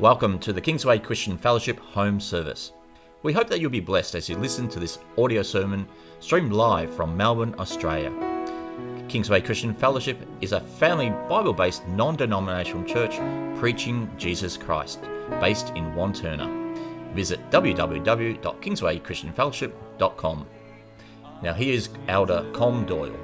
[0.00, 2.72] Welcome to the Kingsway Christian Fellowship home service.
[3.22, 5.86] We hope that you'll be blessed as you listen to this audio sermon
[6.20, 8.10] streamed live from Melbourne, Australia.
[9.08, 13.18] Kingsway Christian Fellowship is a family Bible based non denominational church
[13.60, 15.02] preaching Jesus Christ,
[15.38, 16.48] based in Wantirna.
[17.12, 20.46] Visit www.kingswaychristianfellowship.com.
[21.42, 23.14] Now, here's Elder Colm Doyle.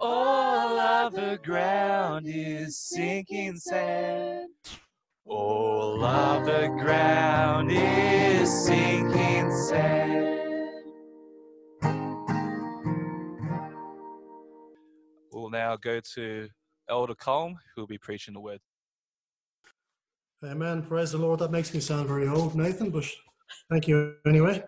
[0.00, 4.50] All of the ground is sinking sand.
[5.24, 10.84] All of the ground is sinking sand.
[15.32, 16.48] We'll now go to
[16.88, 18.60] Elder Colm, who will be preaching the word.
[20.44, 20.82] Amen.
[20.82, 21.40] Praise the Lord.
[21.40, 23.04] That makes me sound very old, Nathan, but
[23.70, 24.62] thank you anyway.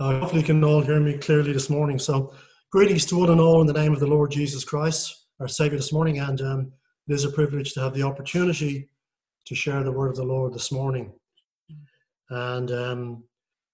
[0.00, 1.98] Uh, hopefully, you can all hear me clearly this morning.
[1.98, 2.34] So,
[2.74, 5.78] greetings to one and all in the name of the Lord Jesus Christ, our Savior,
[5.78, 6.18] this morning.
[6.18, 6.72] And um,
[7.06, 8.88] it is a privilege to have the opportunity
[9.46, 11.12] to share the word of the Lord this morning.
[12.30, 13.22] And um,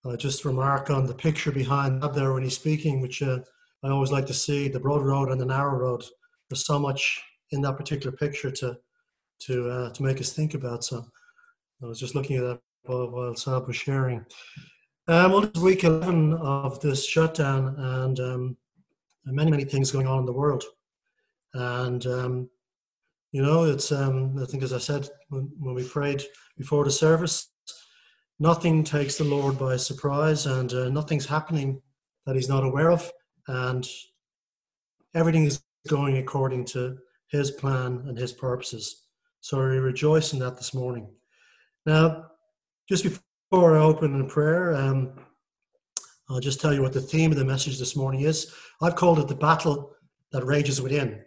[0.04, 3.38] I just remark on the picture behind that there when he's speaking, which uh,
[3.82, 6.04] I always like to see the broad road and the narrow road.
[6.50, 7.22] There's so much
[7.52, 8.76] in that particular picture to
[9.46, 10.84] to uh, to make us think about.
[10.84, 11.06] So
[11.82, 14.26] I was just looking at that while, while Sab was sharing.
[15.08, 18.56] Um, well, it's week 11 of this shutdown, and um,
[19.24, 20.64] many, many things going on in the world.
[21.54, 22.50] And, um,
[23.32, 26.22] you know, it's, um, I think, as I said when, when, we prayed
[26.56, 27.48] before the service,
[28.38, 31.80] nothing takes the Lord by surprise, and uh, nothing's happening
[32.26, 33.10] that He's not aware of.
[33.46, 33.88] And
[35.14, 36.98] everything is going according to
[37.28, 39.06] His plan and His purposes.
[39.40, 41.08] So we rejoice in that this morning.
[41.86, 42.26] Now,
[42.88, 45.12] just before I open in prayer, um,
[46.30, 48.54] I'll just tell you what the theme of the message this morning is.
[48.80, 49.92] I've called it the battle
[50.30, 51.24] that rages within.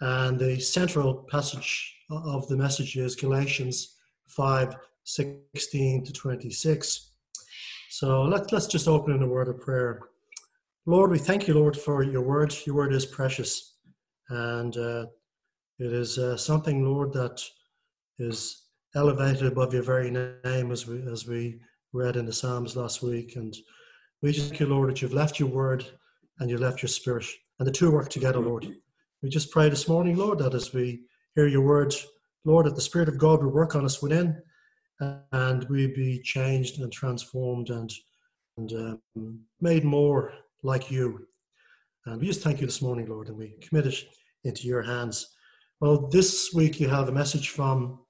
[0.00, 3.96] And the central passage of the message is Galatians
[4.28, 7.10] 5 16 to 26.
[7.90, 10.00] So let, let's just open in a word of prayer.
[10.86, 12.54] Lord, we thank you, Lord, for your word.
[12.64, 13.74] Your word is precious.
[14.30, 15.06] And uh,
[15.78, 17.42] it is uh, something, Lord, that
[18.18, 18.62] is
[18.94, 21.60] elevated above your very name, as we as we
[21.92, 23.36] read in the Psalms last week.
[23.36, 23.54] And
[24.22, 25.84] we just thank you, Lord, that you've left your word
[26.38, 27.26] and you've left your spirit,
[27.58, 28.66] and the two work together, Lord.
[29.22, 31.02] We just pray this morning, Lord, that as we
[31.34, 32.06] hear your words,
[32.44, 34.40] Lord, that the Spirit of God will work on us within,
[35.32, 37.92] and we be changed and transformed and
[38.56, 38.72] and
[39.16, 40.32] um, made more
[40.62, 41.26] like you.
[42.06, 44.04] And we just thank you this morning, Lord, and we commit it
[44.44, 45.34] into your hands.
[45.80, 48.00] Well, this week you have a message from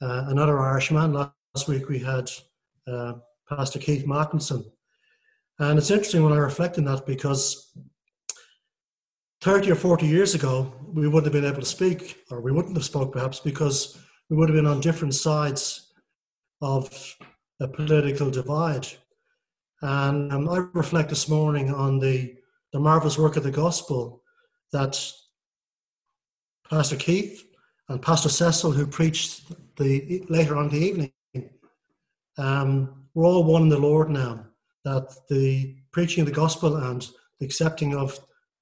[0.00, 1.12] uh, another Irishman.
[1.12, 2.30] Last week we had
[2.86, 3.14] uh,
[3.48, 4.64] Pastor Keith Martinson.
[5.62, 7.72] And it's interesting when I reflect on that because
[9.42, 12.76] 30 or 40 years ago, we wouldn't have been able to speak, or we wouldn't
[12.76, 13.96] have spoke perhaps because
[14.28, 15.92] we would have been on different sides
[16.60, 17.16] of
[17.60, 18.88] a political divide.
[19.82, 22.34] And um, I reflect this morning on the,
[22.72, 24.24] the marvelous work of the gospel
[24.72, 25.12] that
[26.68, 27.46] Pastor Keith
[27.88, 31.12] and Pastor Cecil, who preached the later on in the evening,
[32.36, 34.46] um, we're all one in the Lord now.
[34.84, 38.18] That the preaching of the gospel and the accepting of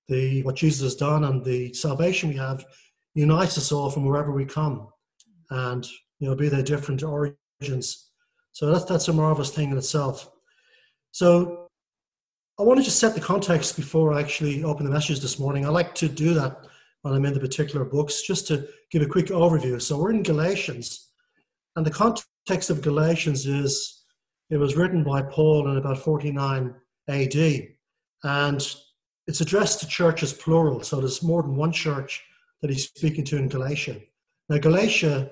[0.08, 2.64] the what Jesus has done and the salvation we have
[3.14, 4.88] unites us all from wherever we come,
[5.50, 5.86] and
[6.18, 8.10] you know, be they different origins.
[8.52, 10.30] So that's that's a marvelous thing in itself.
[11.12, 11.68] So
[12.58, 15.64] I want to just set the context before I actually open the message this morning.
[15.64, 16.66] I like to do that
[17.02, 19.80] when I'm in the particular books, just to give a quick overview.
[19.80, 21.08] So we're in Galatians,
[21.76, 23.99] and the context of Galatians is
[24.50, 26.74] it was written by Paul in about 49
[27.08, 27.68] AD,
[28.24, 28.74] and
[29.26, 30.82] it's addressed to churches plural.
[30.82, 32.22] So there's more than one church
[32.60, 34.00] that he's speaking to in Galatia.
[34.48, 35.30] Now, Galatia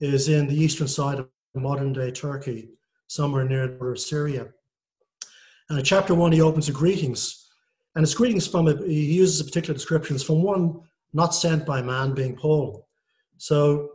[0.00, 2.70] is in the eastern side of modern day Turkey,
[3.06, 4.48] somewhere near the border of Syria.
[5.68, 7.48] And in chapter one, he opens with greetings.
[7.94, 10.80] And it's greetings from, a, he uses a particular descriptions from one
[11.12, 12.88] not sent by man, being Paul.
[13.38, 13.92] So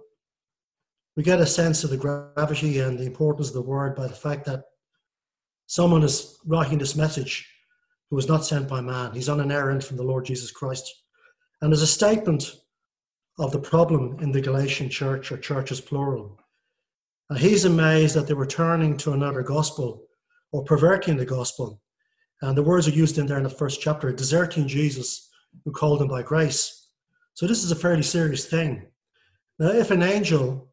[1.19, 4.13] we get a sense of the gravity and the importance of the word by the
[4.13, 4.63] fact that
[5.67, 7.45] someone is writing this message
[8.09, 9.11] who was not sent by man.
[9.11, 10.89] He's on an errand from the Lord Jesus Christ.
[11.61, 12.55] And there's a statement
[13.37, 16.39] of the problem in the Galatian church, or churches plural.
[17.29, 20.07] And he's amazed that they were turning to another gospel
[20.53, 21.81] or perverting the gospel.
[22.41, 25.29] And the words are used in there in the first chapter deserting Jesus,
[25.65, 26.87] who called them by grace.
[27.33, 28.85] So this is a fairly serious thing.
[29.59, 30.68] Now, if an angel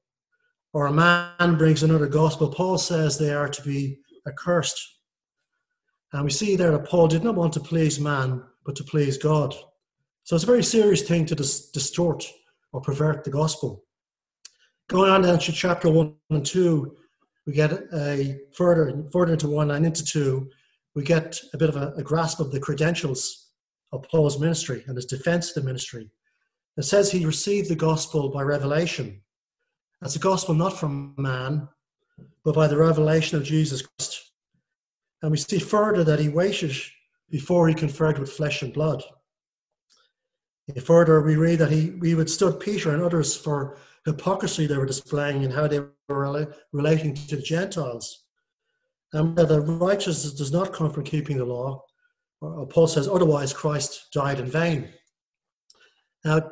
[0.77, 4.79] or a man brings another gospel, Paul says they are to be accursed.
[6.13, 9.17] And we see there that Paul did not want to please man, but to please
[9.17, 9.55] God.
[10.25, 12.31] So it's a very serious thing to dis- distort
[12.75, 13.87] or pervert the gospel.
[14.91, 16.95] Going on down to chapter 1 and 2,
[17.47, 20.47] we get a further, further into 1 and into 2,
[20.95, 23.49] we get a bit of a, a grasp of the credentials
[23.93, 26.11] of Paul's ministry and his defense of the ministry.
[26.77, 29.23] It says he received the gospel by revelation.
[30.01, 31.69] That's a gospel not from man,
[32.45, 34.33] but by the revelation of Jesus Christ.
[35.23, 36.77] And we see further that he waited
[37.31, 39.03] before he conferred with flesh and blood.
[40.85, 45.45] Further, we read that he, we withstood Peter and others for hypocrisy they were displaying
[45.45, 48.25] and how they were relating to the Gentiles.
[49.13, 51.83] And that the righteousness does not come from keeping the law.
[52.41, 54.89] Paul says, otherwise Christ died in vain.
[56.25, 56.51] Now,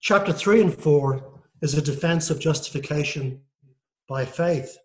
[0.00, 1.33] chapter 3 and 4
[1.64, 3.40] is a defense of justification
[4.06, 4.76] by faith.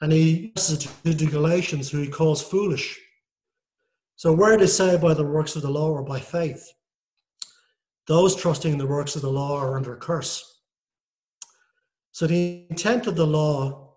[0.00, 3.00] And he says to the Galatians, who he calls foolish.
[4.14, 6.64] So, where they say by the works of the law or by faith?
[8.06, 10.60] Those trusting in the works of the law are under a curse.
[12.12, 13.96] So the intent of the law,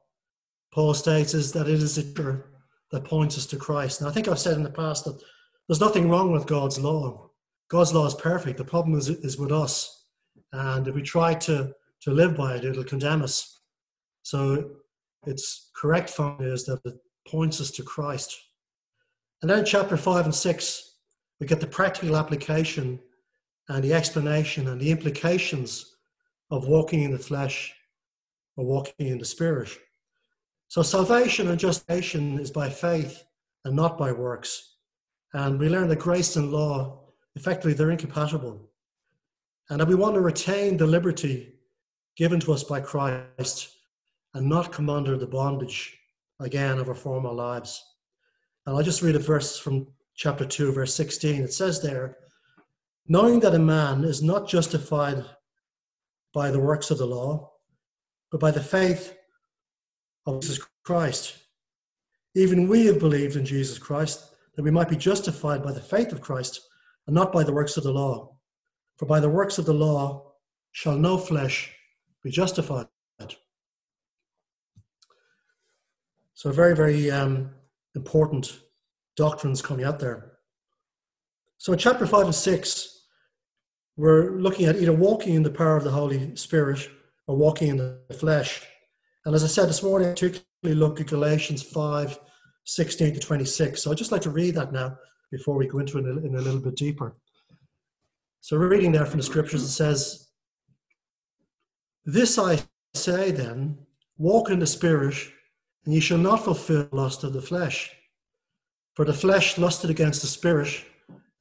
[0.73, 2.45] Paul states, is that it is a teacher
[2.91, 3.99] that points us to Christ.
[3.99, 5.21] And I think I've said in the past that
[5.67, 7.29] there's nothing wrong with God's law.
[7.69, 8.57] God's law is perfect.
[8.57, 10.04] The problem is, is with us.
[10.53, 13.59] And if we try to, to live by it, it'll condemn us.
[14.23, 14.71] So
[15.25, 16.95] its correct form is that it
[17.27, 18.35] points us to Christ.
[19.41, 20.91] And then in chapter 5 and 6,
[21.39, 22.99] we get the practical application
[23.69, 25.95] and the explanation and the implications
[26.51, 27.73] of walking in the flesh
[28.55, 29.69] or walking in the spirit.
[30.67, 33.23] So salvation and justification is by faith
[33.63, 34.75] and not by works.
[35.33, 37.01] And we learn that grace and law,
[37.35, 38.69] effectively, they're incompatible.
[39.69, 41.53] And that we want to retain the liberty
[42.15, 43.75] given to us by Christ
[44.33, 45.97] and not come under the bondage
[46.39, 47.83] again of our former lives.
[48.65, 51.43] And I'll just read a verse from chapter 2, verse 16.
[51.43, 52.17] It says there,
[53.07, 55.23] knowing that a man is not justified
[56.33, 57.51] by the works of the law,
[58.31, 59.15] but by the faith
[60.25, 61.37] of Jesus Christ.
[62.35, 66.11] Even we have believed in Jesus Christ that we might be justified by the faith
[66.11, 66.61] of Christ
[67.07, 68.34] and not by the works of the law.
[68.97, 70.33] For by the works of the law
[70.71, 71.73] shall no flesh
[72.23, 72.87] be justified.
[76.35, 77.51] So, very, very um,
[77.95, 78.59] important
[79.15, 80.33] doctrines coming out there.
[81.57, 83.01] So, in chapter 5 and 6,
[83.95, 86.89] we're looking at either walking in the power of the Holy Spirit
[87.27, 88.61] or walking in the flesh.
[89.25, 92.19] And as I said this morning, I particularly look at Galatians 5
[92.67, 93.81] 16 to 26.
[93.81, 94.97] So I'd just like to read that now
[95.31, 97.15] before we go into it in a little bit deeper.
[98.45, 100.27] So, reading there from the scriptures, it says,
[102.05, 102.59] This I
[102.93, 103.79] say then,
[104.19, 105.15] walk in the Spirit,
[105.83, 107.89] and ye shall not fulfill the lust of the flesh.
[108.93, 110.85] For the flesh lusted against the Spirit,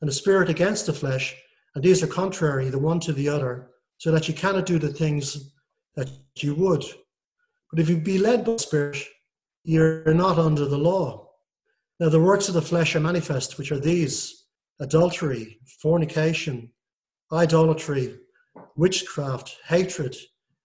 [0.01, 1.37] and the Spirit against the flesh
[1.75, 3.69] and these are contrary the one to the other,
[3.99, 5.53] so that you cannot do the things
[5.97, 6.09] that
[6.39, 6.87] you would.
[7.71, 8.97] But if you be led by the Spirit,
[9.63, 11.29] you're not under the law.
[12.01, 14.47] Now, the works of the flesh are manifest, which are these
[14.81, 16.71] adultery, fornication,
[17.35, 18.17] idolatry,
[18.77, 20.17] witchcraft, hatred,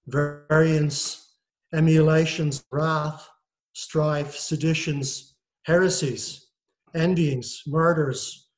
[0.08, 1.36] variance,
[1.74, 3.28] emulations, wrath,
[3.74, 6.48] strife, seditions, heresies,
[6.96, 8.50] envyings, murders,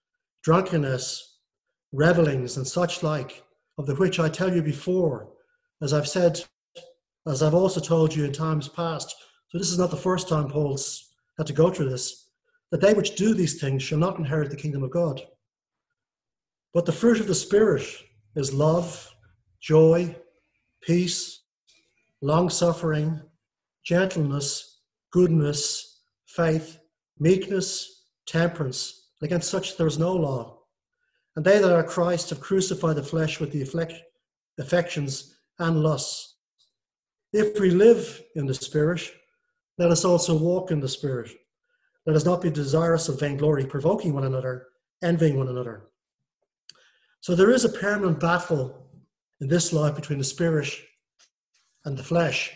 [0.43, 1.39] drunkenness
[1.93, 3.43] revelings, and such like,
[3.77, 5.29] of the which I tell you before,
[5.81, 6.43] as I've said,
[7.27, 9.15] as I've also told you in times past.
[9.49, 12.29] So this is not the first time Paul's had to go through this.
[12.71, 15.21] That they which do these things shall not inherit the kingdom of God.
[16.73, 17.85] But the fruit of the Spirit
[18.35, 19.13] is love,
[19.59, 20.15] joy,
[20.81, 21.41] peace,
[22.21, 23.21] long suffering,
[23.83, 24.79] gentleness,
[25.11, 26.79] goodness, faith,
[27.19, 29.09] meekness, temperance.
[29.21, 30.59] Against such there is no law.
[31.35, 33.61] And they that are Christ have crucified the flesh with the
[34.57, 36.35] affections and lusts.
[37.33, 39.09] If we live in the Spirit,
[39.77, 41.31] let us also walk in the Spirit.
[42.05, 44.67] Let us not be desirous of vainglory, provoking one another,
[45.03, 45.90] envying one another.
[47.21, 48.87] So there is a permanent battle
[49.39, 50.69] in this life between the Spirit
[51.85, 52.51] and the flesh.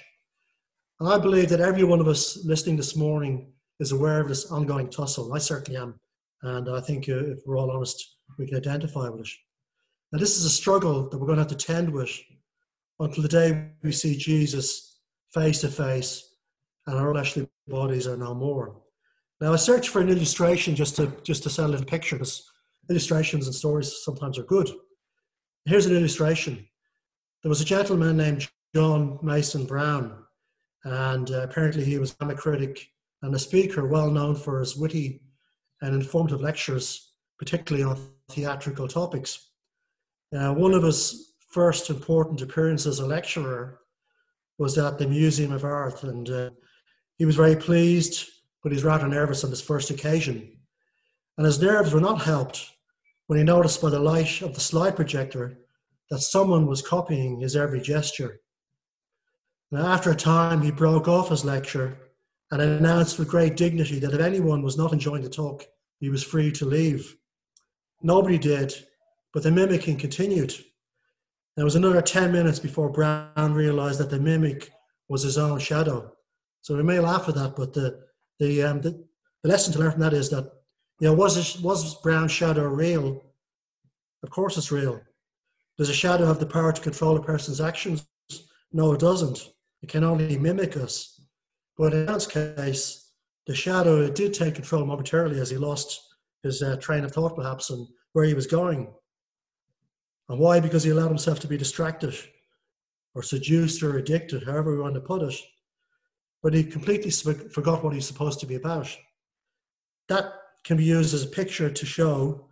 [1.00, 4.51] And I believe that every one of us listening this morning is aware of this
[4.51, 5.34] ongoing tussle.
[5.34, 6.00] I certainly am.
[6.41, 9.29] And I think uh, if we're all honest, we can identify with it.
[10.12, 12.12] Now, this is a struggle that we're going to have to tend with
[13.00, 15.00] until the day we see Jesus
[15.31, 16.38] face to face
[16.88, 18.81] and our fleshly bodies are no more.
[19.41, 22.50] Now, I searched for an illustration just to just to sell a little picture because
[22.89, 24.70] illustrations and stories sometimes are good.
[25.65, 26.68] Here's an illustration.
[27.42, 30.24] There was a gentleman named John Mason Brown,
[30.84, 32.88] and uh, apparently he was a critic
[33.22, 35.22] and a speaker well known for his witty
[35.82, 38.00] and informative lectures particularly on
[38.30, 39.50] theatrical topics.
[40.36, 43.80] Uh, one of his first important appearances as a lecturer
[44.58, 46.50] was at the Museum of Art, and uh,
[47.18, 48.30] he was very pleased,
[48.63, 50.58] but he was rather nervous on this first occasion.
[51.38, 52.72] And his nerves were not helped
[53.27, 55.58] when he noticed by the light of the slide projector
[56.10, 58.39] that someone was copying his every gesture.
[59.72, 61.98] Now, after a time, he broke off his lecture
[62.51, 65.65] and announced with great dignity that if anyone was not enjoying the talk,
[66.00, 67.15] he was free to leave.
[68.03, 68.74] Nobody did,
[69.34, 70.53] but the mimicking continued.
[71.55, 74.72] There was another 10 minutes before Brown realized that the mimic
[75.08, 76.12] was his own shadow.
[76.62, 78.03] So we may laugh at that, but the,
[78.39, 79.03] the, um, the,
[79.41, 80.51] the lesson to learn from that is that,
[80.99, 83.23] you know, was, it, was Brown's shadow real?
[84.23, 85.01] Of course it's real.
[85.77, 88.07] Does a shadow have the power to control a person's actions?
[88.71, 89.49] No, it doesn't.
[89.81, 91.21] It can only mimic us.
[91.77, 93.11] But in Brown's case,
[93.45, 96.01] the shadow did take control momentarily as he lost
[96.43, 98.87] his uh, train of thought, perhaps, and where he was going.
[100.29, 100.59] And why?
[100.59, 102.15] Because he allowed himself to be distracted
[103.13, 105.35] or seduced or addicted, however we want to put it.
[106.41, 108.95] But he completely forgot what he's supposed to be about.
[110.09, 110.33] That
[110.65, 112.50] can be used as a picture to show,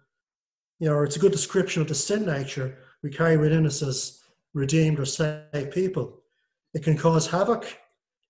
[0.79, 3.81] you know, or it's a good description of the sin nature we carry within us
[3.81, 4.21] as
[4.53, 6.21] redeemed or saved people.
[6.73, 7.77] It can cause havoc,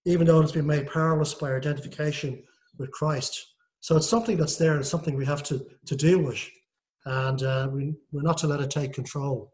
[0.06, 2.42] even though it's been made powerless by our identification
[2.80, 3.54] with Christ.
[3.82, 6.40] So it's something that's there and something we have to, to deal with
[7.06, 9.52] and uh, we, we're not to let it take control.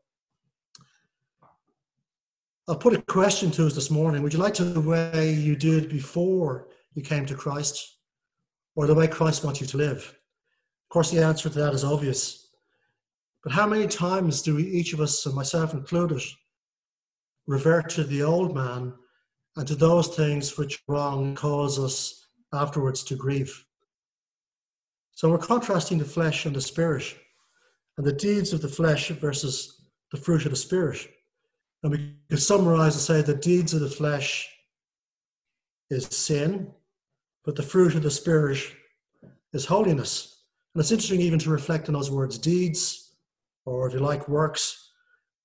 [2.67, 4.21] I'll put a question to us this morning.
[4.21, 7.98] Would you like to the way you did before you came to Christ
[8.75, 10.18] or the way Christ wants you to live?
[10.89, 12.48] Of course, the answer to that is obvious.
[13.43, 16.24] But how many times do we, each of us, and myself included,
[17.46, 18.96] revert to the old man
[19.55, 23.65] and to those things which wrong cause us afterwards to grieve?
[25.12, 27.15] So we're contrasting the flesh and the spirit
[27.98, 31.08] and the deeds of the flesh versus the fruit of the spirit.
[31.84, 34.50] And we could summarize and say the deeds of the flesh
[35.91, 36.74] is sin,
[37.46, 38.58] but the fruit of the spirit
[39.53, 40.28] is holiness.
[40.73, 43.15] And it's interesting even to reflect on those words deeds,
[43.65, 44.91] or if you like, works,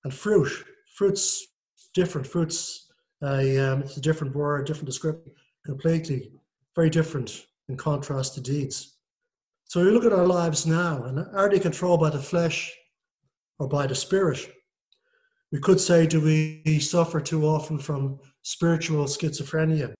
[0.03, 0.51] and fruit.
[0.95, 1.47] Fruits,
[1.93, 2.91] different fruits.
[3.21, 5.31] Uh, um, it's a different word, different description,
[5.65, 6.31] completely,
[6.75, 8.97] very different in contrast to deeds.
[9.65, 12.73] So we look at our lives now, and are they controlled by the flesh
[13.57, 14.47] or by the spirit?
[15.51, 19.93] We could say, do we suffer too often from spiritual schizophrenia?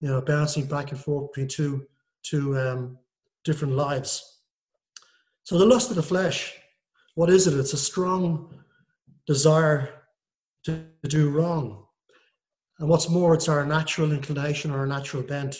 [0.00, 1.86] You know, bouncing back and forth between two,
[2.22, 2.98] two um,
[3.44, 4.33] different lives.
[5.44, 6.54] So the lust of the flesh,
[7.16, 7.58] what is it?
[7.58, 8.54] It's a strong
[9.26, 10.02] desire
[10.64, 11.84] to, do wrong.
[12.78, 15.56] And what's more, it's our natural inclination or our natural bent.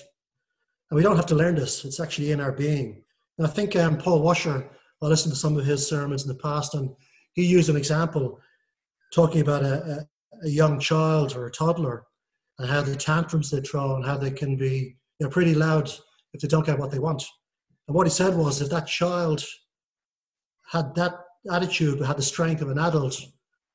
[0.91, 3.05] And we don't have to learn this, it's actually in our being.
[3.37, 4.67] And I think um, Paul Washer,
[5.03, 6.89] I listened to some of his sermons in the past, and
[7.35, 8.41] he used an example
[9.13, 10.07] talking about a,
[10.43, 12.05] a, a young child or a toddler
[12.59, 15.91] and how the tantrums they throw and how they can be you know, pretty loud
[16.33, 17.23] if they don't get what they want.
[17.87, 19.45] And what he said was if that child
[20.71, 21.15] had that
[21.51, 23.21] attitude had the strength of an adult,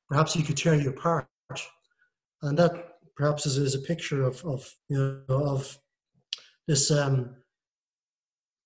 [0.08, 1.26] perhaps he could tear you apart.
[2.42, 5.78] And that perhaps is, is a picture of, of, you know, of
[6.66, 7.36] this um,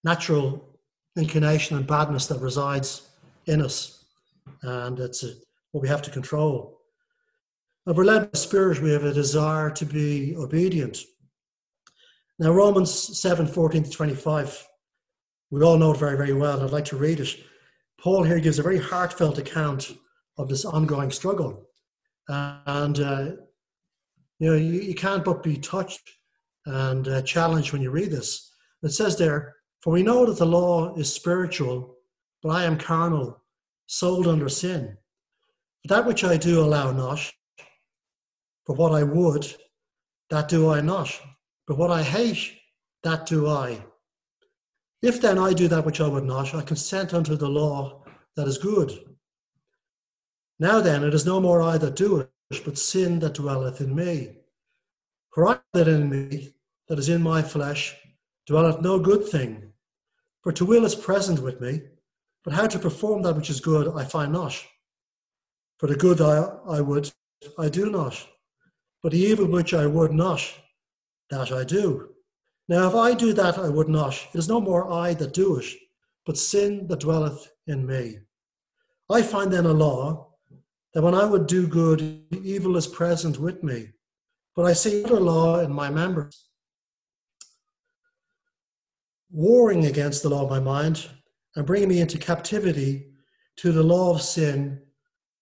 [0.04, 0.78] natural
[1.16, 3.09] inclination and badness that resides
[3.47, 4.04] in us.
[4.62, 5.33] And it's a,
[5.73, 6.78] what we have to control.
[7.87, 10.99] By the Spirit, we have a desire to be obedient.
[12.38, 14.66] Now, Romans 7 14 to 25,
[15.50, 16.62] we all know it very, very well.
[16.62, 17.37] I'd like to read it.
[18.01, 19.93] Paul here gives a very heartfelt account
[20.37, 21.67] of this ongoing struggle.
[22.29, 23.33] And, uh,
[24.39, 26.11] you know, you, you, can't but be touched
[26.67, 28.51] and uh, challenged when you read this.
[28.83, 31.97] It says there, for we know that the law is spiritual,
[32.43, 33.43] but I am carnal,
[33.87, 34.97] sold under sin.
[35.85, 37.21] That which I do allow not,
[38.67, 39.55] but what I would,
[40.31, 41.11] that do I not.
[41.67, 42.59] But what I hate,
[43.03, 43.85] that do I.
[45.05, 48.05] If then I do that which I would not, I consent unto the law
[48.37, 48.91] that is good.
[50.59, 52.31] Now then, it is no more I that do it,
[52.65, 54.39] but sin that dwelleth in me.
[55.35, 56.55] For I that in me,
[56.89, 57.95] that is in my flesh,
[58.47, 59.75] dwelleth no good thing.
[60.43, 61.83] For to will is present with me,
[62.43, 64.59] but how to perform that which is good I find not.
[65.77, 67.13] For the good I, I would,
[67.59, 68.27] I do not.
[69.03, 70.41] But the evil which I would not,
[71.29, 72.13] that I do.
[72.68, 75.59] Now, if I do that I would not, it is no more I that do
[75.59, 75.66] it,
[76.25, 78.18] but sin that dwelleth in me.
[79.11, 80.30] I find then a law
[80.94, 83.88] that when I would do good, evil is present with me.
[84.56, 86.49] But I see another law in my members
[89.30, 91.09] warring against the law of my mind
[91.56, 93.09] and bringing me into captivity
[93.56, 94.80] to the law of sin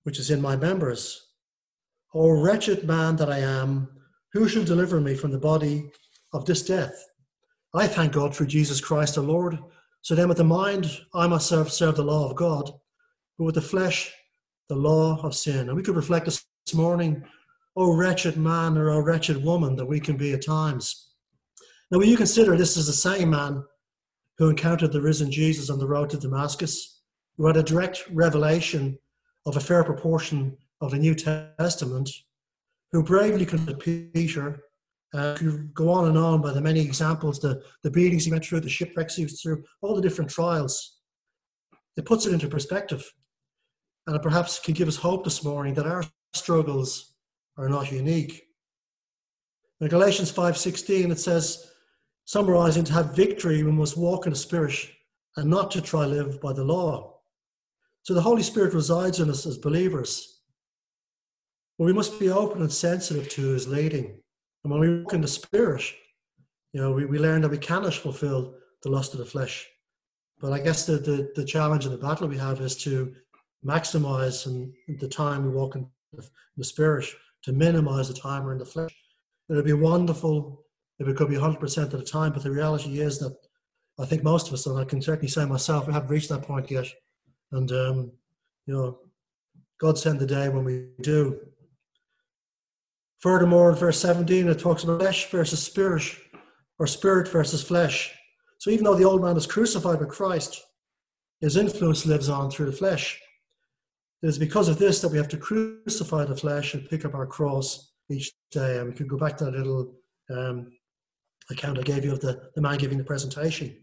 [0.05, 1.29] which is in my members.
[2.15, 3.89] O wretched man that I am,
[4.33, 5.91] who shall deliver me from the body
[6.33, 7.05] of this death?
[7.75, 9.59] I thank God through Jesus Christ our Lord.
[10.03, 12.71] So then, with the mind, I myself serve the law of God,
[13.39, 14.13] but with the flesh,
[14.69, 15.69] the law of sin.
[15.69, 17.25] And we could reflect this morning,
[17.75, 21.13] oh wretched man or oh wretched woman that we can be at times.
[21.91, 23.65] Now, when you consider this is the same man
[24.37, 27.01] who encountered the risen Jesus on the road to Damascus,
[27.39, 28.99] who had a direct revelation
[29.47, 32.11] of a fair proportion of the New Testament,
[32.93, 34.63] who bravely confronted Peter,
[35.15, 38.45] uh, could go on and on by the many examples, the, the beatings he went
[38.45, 40.99] through, the shipwrecks he went through, all the different trials.
[41.97, 43.13] It puts it into perspective.
[44.07, 47.15] And it perhaps can give us hope this morning that our struggles
[47.57, 48.43] are not unique.
[49.81, 51.71] In Galatians 5.16 it says,
[52.25, 54.75] summarizing, to have victory we must walk in the Spirit
[55.37, 57.19] and not to try live by the law.
[58.03, 60.41] So the Holy Spirit resides in us as believers.
[61.79, 64.21] But we must be open and sensitive to his leading.
[64.65, 65.83] And when we walk in the Spirit,
[66.73, 69.69] you know, we, we learn that we cannot fulfill the lust of the flesh.
[70.41, 73.15] But I guess the, the, the challenge and the battle we have is to
[73.65, 75.89] maximize and the time we walk in
[76.57, 77.07] the Spirit,
[77.45, 78.95] to minimize the time we're in the flesh.
[79.49, 80.65] It would be wonderful
[80.99, 83.37] if it could be 100% of the time, but the reality is that
[83.99, 86.43] I think most of us, and I can certainly say myself, we haven't reached that
[86.43, 86.87] point yet.
[87.51, 88.13] And, um,
[88.67, 88.99] you know,
[89.79, 91.41] God send the day when we do.
[93.23, 96.03] Furthermore, in verse 17, it talks about flesh versus spirit,
[96.81, 98.13] or spirit versus flesh.
[98.59, 100.61] So even though the old man is crucified with Christ,
[101.41, 103.21] his influence lives on through the flesh.
[104.23, 107.15] It is because of this that we have to crucify the flesh and pick up
[107.15, 108.79] our cross each day.
[108.79, 109.95] And we could go back to that little
[110.31, 110.73] um,
[111.51, 113.77] account I gave you of the, the man giving the presentation.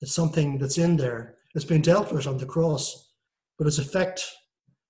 [0.00, 1.36] It's something that's in there.
[1.54, 3.12] It's been dealt with on the cross,
[3.58, 4.24] but its effect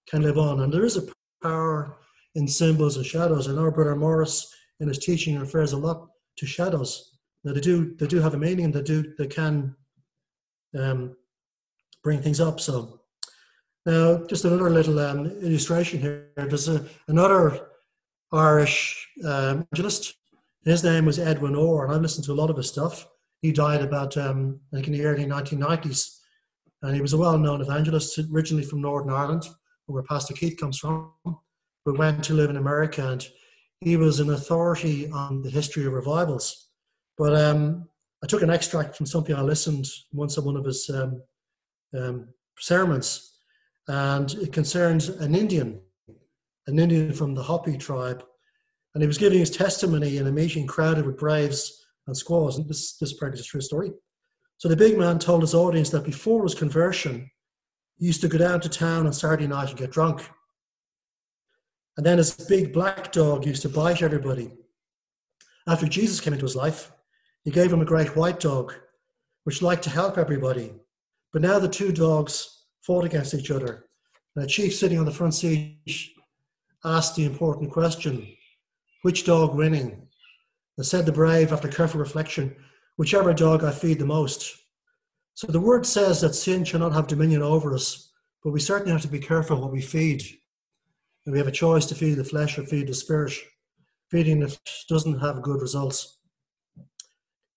[0.09, 0.61] can live on.
[0.61, 1.07] And there is a
[1.43, 1.99] power
[2.35, 3.47] in symbols and shadows.
[3.47, 7.19] And our brother Morris, in his teaching, refers a lot to shadows.
[7.45, 8.71] Now they do they do have a meaning.
[8.71, 9.75] They do they can
[10.79, 11.17] um,
[12.03, 12.61] bring things up.
[12.61, 13.01] So
[13.87, 16.31] now just another little um, illustration here.
[16.37, 17.69] There's a, another
[18.33, 20.15] Irish um, evangelist.
[20.65, 23.07] His name was Edwin Orr, and I listened to a lot of his stuff.
[23.41, 26.19] He died about um, think in the early 1990s.
[26.83, 29.49] And he was a well known evangelist, originally from Northern Ireland,
[29.87, 31.13] where Pastor Keith comes from,
[31.85, 33.09] but went to live in America.
[33.09, 33.27] And
[33.81, 36.69] he was an authority on the history of revivals.
[37.17, 37.89] But um,
[38.23, 41.23] I took an extract from something I listened once at one of his um,
[41.97, 43.33] um, sermons,
[43.87, 45.81] and it concerns an Indian,
[46.67, 48.25] an Indian from the Hopi tribe.
[48.95, 52.59] And he was giving his testimony in a meeting crowded with braves and squaws.
[52.59, 53.93] And this, this part is a true story.
[54.57, 57.31] So the big man told his audience that before his conversion,
[57.99, 60.29] he used to go down to town on Saturday night and get drunk.
[61.99, 64.53] And then his big black dog used to bite everybody.
[65.67, 66.93] After Jesus came into his life,
[67.43, 68.73] he gave him a great white dog,
[69.43, 70.73] which liked to help everybody.
[71.33, 73.87] But now the two dogs fought against each other.
[74.37, 75.81] And the chief sitting on the front seat
[76.85, 78.33] asked the important question
[79.03, 80.07] which dog winning?
[80.77, 82.55] And said the brave, after careful reflection,
[82.97, 84.57] whichever dog I feed the most.
[85.35, 88.13] So the word says that sin shall not have dominion over us,
[88.45, 90.23] but we certainly have to be careful what we feed.
[91.29, 93.35] And we have a choice to feed the flesh or feed the spirit.
[94.11, 96.21] Feeding the flesh doesn't have good results.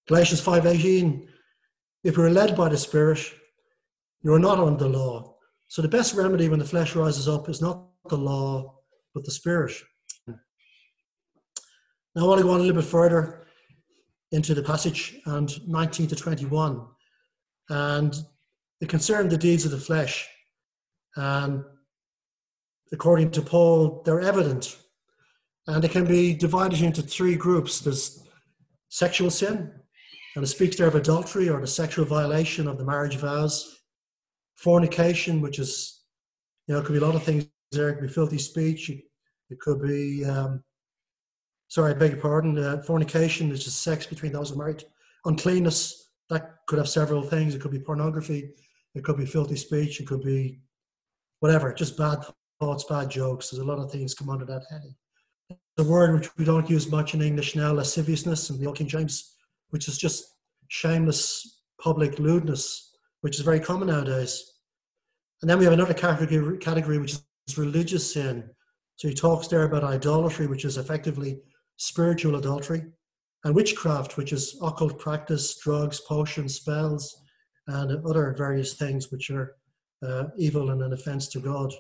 [0.10, 1.26] Galatians 5.18,
[2.04, 3.20] if you're led by the spirit,
[4.24, 5.38] you're not under the law.
[5.70, 8.76] So the best remedy when the flesh rises up is not the law,
[9.14, 9.72] but the spirit.
[10.28, 10.38] Now
[12.18, 13.48] I want to go on a little bit further
[14.34, 16.88] into the passage and 19 to 21.
[17.70, 18.14] And
[18.82, 20.28] it concerned the deeds of the flesh.
[21.16, 21.64] And
[22.92, 24.78] according to Paul, they're evident.
[25.68, 28.24] And it can be divided into three groups there's
[28.90, 29.72] sexual sin,
[30.36, 33.82] and it speaks there of adultery or the sexual violation of the marriage vows,
[34.56, 36.04] fornication, which is,
[36.68, 37.90] you know, it could be a lot of things there.
[37.90, 40.64] It could be filthy speech, it could be um,
[41.72, 44.84] sorry, I beg your pardon, uh, fornication is just sex between those who are married.
[45.24, 47.56] Uncleanness, that could have several things.
[47.56, 48.52] It could be pornography,
[48.94, 50.60] it could be filthy speech, it could be
[51.40, 52.26] whatever, just bad
[52.62, 53.50] thoughts, bad jokes.
[53.50, 54.96] There's a lot of things come under that heading.
[55.78, 58.88] The word which we don't use much in English now, lasciviousness in the Old King
[58.88, 59.36] James,
[59.72, 60.36] which is just
[60.68, 64.54] shameless public lewdness, which is very common nowadays.
[65.42, 67.16] And then we have another category, category which
[67.48, 68.48] is religious sin.
[68.98, 71.40] So he talks there about idolatry, which is effectively
[71.78, 72.84] spiritual adultery,
[73.44, 77.24] and witchcraft, which is occult practice, drugs, potions, spells,
[77.66, 79.56] and other various things which are
[80.06, 81.74] uh, evil and an offense to God.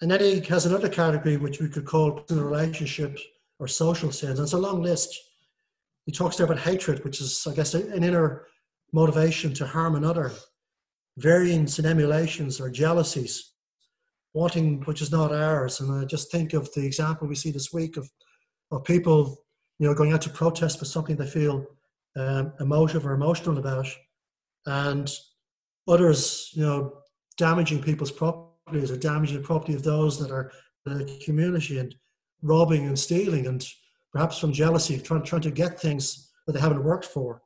[0.00, 3.22] And then he has another category which we could call personal relationships
[3.58, 4.38] or social sins.
[4.38, 5.16] And it's a long list.
[6.06, 8.46] He talks there about hatred, which is, I guess, an inner
[8.92, 10.32] motivation to harm another,
[11.16, 13.52] variance and emulations or jealousies,
[14.34, 15.80] wanting which is not ours.
[15.80, 18.08] And I just think of the example we see this week of,
[18.70, 19.36] of people,
[19.78, 21.66] you know, going out to protest for something they feel
[22.16, 23.88] um, emotive or emotional about,
[24.66, 25.10] and
[25.86, 26.98] others, you know,
[27.36, 28.12] damaging people's
[28.68, 30.52] properties or damaging the property of those that are
[30.86, 31.94] in the community and
[32.42, 33.66] robbing and stealing and
[34.12, 37.40] perhaps from jealousy, trying, trying to get things that they haven't worked for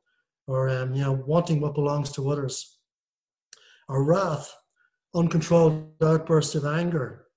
[0.47, 2.79] or, um, you know, wanting what belongs to others.
[3.87, 4.53] Or wrath,
[5.15, 7.27] uncontrolled outbursts of anger,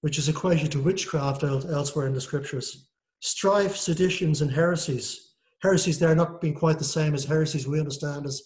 [0.00, 2.88] which is equated to witchcraft elsewhere in the scriptures.
[3.20, 5.34] Strife, seditions, and heresies.
[5.62, 8.42] Heresies there not being quite the same as heresies we understand as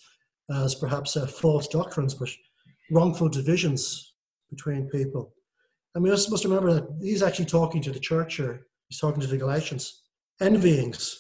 [0.55, 2.29] as perhaps uh, false doctrines, but
[2.93, 4.16] wrongful divisions
[4.51, 5.33] between people.
[5.95, 8.67] And we must, must remember that he's actually talking to the church here.
[8.89, 10.03] He's talking to the Galatians.
[10.41, 11.15] Envyings,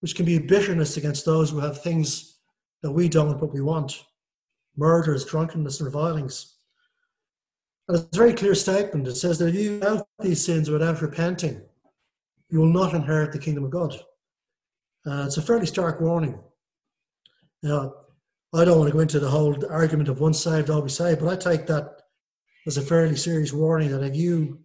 [0.00, 2.38] which can be bitterness against those who have things
[2.82, 4.04] that we don't but we want.
[4.76, 6.56] Murders, drunkenness, revilings.
[7.88, 9.08] And it's a very clear statement.
[9.08, 11.60] It says that if you have these sins without repenting,
[12.48, 13.94] you will not inherit the kingdom of God.
[15.06, 16.38] Uh, it's a fairly stark warning.
[17.62, 17.94] Now,
[18.54, 21.28] I don't want to go into the whole argument of one saved, always saved, but
[21.28, 21.99] I take that
[22.70, 24.60] as a fairly serious warning that if you,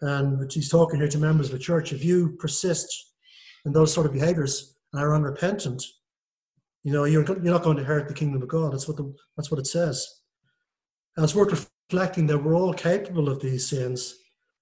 [0.00, 3.12] and he's talking here to members of the church, if you persist
[3.64, 5.82] in those sort of behaviors and are unrepentant,
[6.82, 8.72] you know, you're, you're not going to inherit the kingdom of God.
[8.72, 10.04] That's what, the, that's what it says.
[11.16, 14.16] And it's worth reflecting that we're all capable of these sins.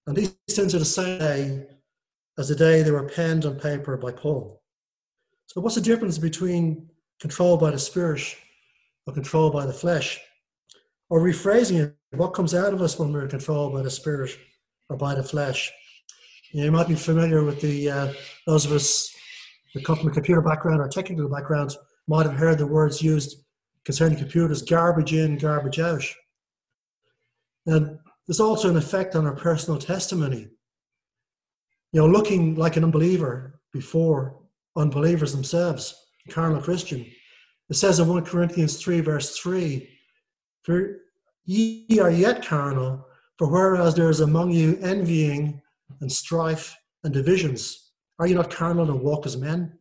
[0.06, 1.66] And these sins are the same day
[2.38, 4.60] as the day they were penned on paper by Paul.
[5.46, 8.22] So, what's the difference between controlled by the spirit
[9.06, 10.20] or controlled by the flesh.
[11.10, 14.30] Or rephrasing it, what comes out of us when we're controlled by the spirit
[14.88, 15.70] or by the flesh?
[16.52, 18.12] You, know, you might be familiar with the uh,
[18.46, 19.12] those of us
[19.74, 21.76] that come from a computer background or technical background
[22.08, 23.44] might have heard the words used
[23.84, 26.04] concerning computers: garbage in, garbage out.
[27.66, 30.48] And there's also an effect on our personal testimony.
[31.92, 34.40] You know, looking like an unbeliever before
[34.76, 35.94] unbelievers themselves
[36.28, 37.04] carnal Christian.
[37.68, 39.88] It says in 1 Corinthians 3, verse 3,
[40.62, 40.98] For
[41.44, 43.06] ye are yet carnal,
[43.38, 45.62] for whereas there is among you envying
[46.00, 49.78] and strife and divisions, are you not carnal and walk as men?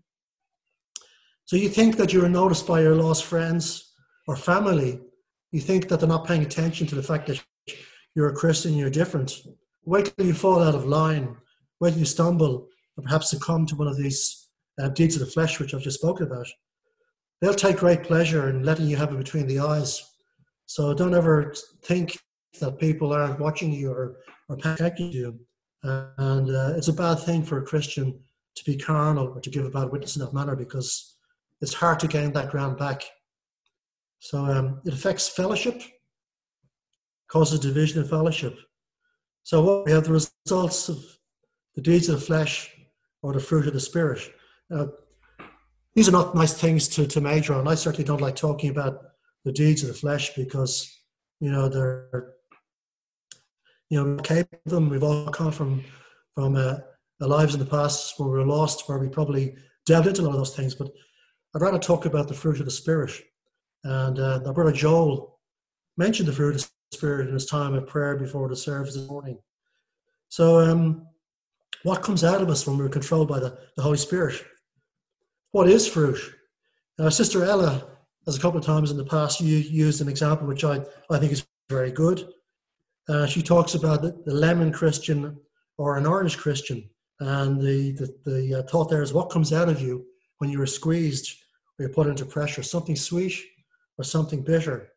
[1.46, 3.94] So you think that you are noticed by your lost friends
[4.28, 5.02] or family.
[5.52, 7.44] You think that they're not paying attention to the fact that
[8.16, 9.42] you're a Christian, you're different.
[9.84, 11.36] Wait till you fall out of line.
[11.80, 14.50] Wait till you stumble and perhaps succumb to one of these
[14.82, 16.48] uh, deeds of the flesh, which I've just spoken about,
[17.42, 20.09] they'll take great pleasure in letting you have it between the eyes.
[20.70, 21.52] So don't ever
[21.84, 22.20] think
[22.60, 24.18] that people aren't watching you or,
[24.50, 25.40] or protecting you.
[25.82, 28.20] And uh, it's a bad thing for a Christian
[28.54, 31.16] to be carnal or to give a bad witness in that manner because
[31.60, 33.02] it's hard to gain that ground back.
[34.20, 35.82] So um, it affects fellowship,
[37.30, 38.56] causes division in fellowship.
[39.42, 41.04] So what we have the results of
[41.74, 42.72] the deeds of the flesh
[43.24, 44.22] or the fruit of the spirit.
[44.72, 44.86] Uh,
[45.96, 47.68] these are not nice things to, to major on.
[47.68, 49.09] I certainly don't like talking about
[49.50, 51.02] the deeds of the flesh because,
[51.40, 52.34] you know, they're,
[53.90, 54.90] you know, capable of them.
[54.90, 55.84] We've all come from,
[56.36, 56.78] from uh,
[57.20, 60.32] lives in the past where we were lost, where we probably delved into a lot
[60.32, 60.76] of those things.
[60.76, 60.92] But
[61.56, 63.12] I'd rather talk about the fruit of the Spirit.
[63.84, 65.40] And uh, our brother Joel
[65.98, 69.08] mentioned the fruit of the Spirit in his time of prayer before the service this
[69.08, 69.40] morning.
[70.28, 71.08] So, um,
[71.84, 74.44] what comes out of us when we're controlled by the, the Holy Spirit?
[75.52, 76.20] what is fruit?
[76.98, 77.84] Now, Sister Ella
[78.38, 81.32] a couple of times in the past you used an example which I, I think
[81.32, 82.28] is very good.
[83.08, 85.38] Uh, she talks about the, the, lemon Christian
[85.78, 86.88] or an orange Christian.
[87.20, 90.06] And the, the, the uh, thought there is what comes out of you
[90.38, 91.36] when you are squeezed
[91.78, 93.34] or you're put into pressure, something sweet
[93.98, 94.90] or something bitter.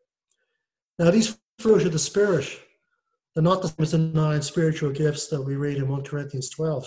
[0.98, 2.48] Now, these fruit of the Spirit,
[3.34, 6.50] they're not the same as the nine spiritual gifts that we read in 1 Corinthians
[6.50, 6.86] 12.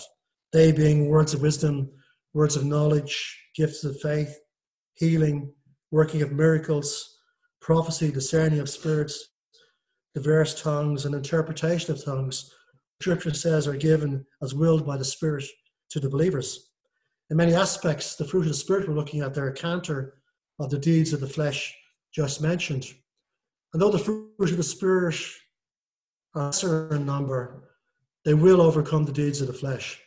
[0.52, 1.90] They being words of wisdom,
[2.32, 4.38] words of knowledge, gifts of faith,
[4.94, 5.52] healing,
[5.90, 7.18] working of miracles,
[7.60, 9.28] prophecy, discerning of spirits,
[10.14, 12.52] diverse tongues, and interpretation of tongues.
[13.00, 15.44] Scripture says are given as willed by the Spirit
[15.90, 16.70] to the believers.
[17.30, 20.14] In many aspects, the fruit of the Spirit we're looking at, they're counter
[20.58, 21.74] of the deeds of the flesh
[22.14, 22.86] just mentioned.
[23.72, 25.20] And though the fruit of the Spirit
[26.34, 27.70] are lesser in number,
[28.24, 30.00] they will overcome the deeds of the flesh.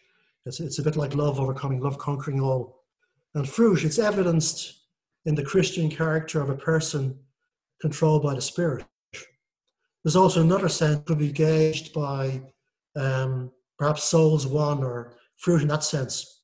[0.46, 2.84] It's, it's a bit like love overcoming, love conquering all.
[3.36, 4.80] And fruit, it's evidenced
[5.26, 7.18] in the Christian character of a person
[7.82, 8.86] controlled by the Spirit.
[10.04, 12.42] There's also another sense could be gauged by
[12.96, 16.44] um, perhaps souls won or fruit in that sense.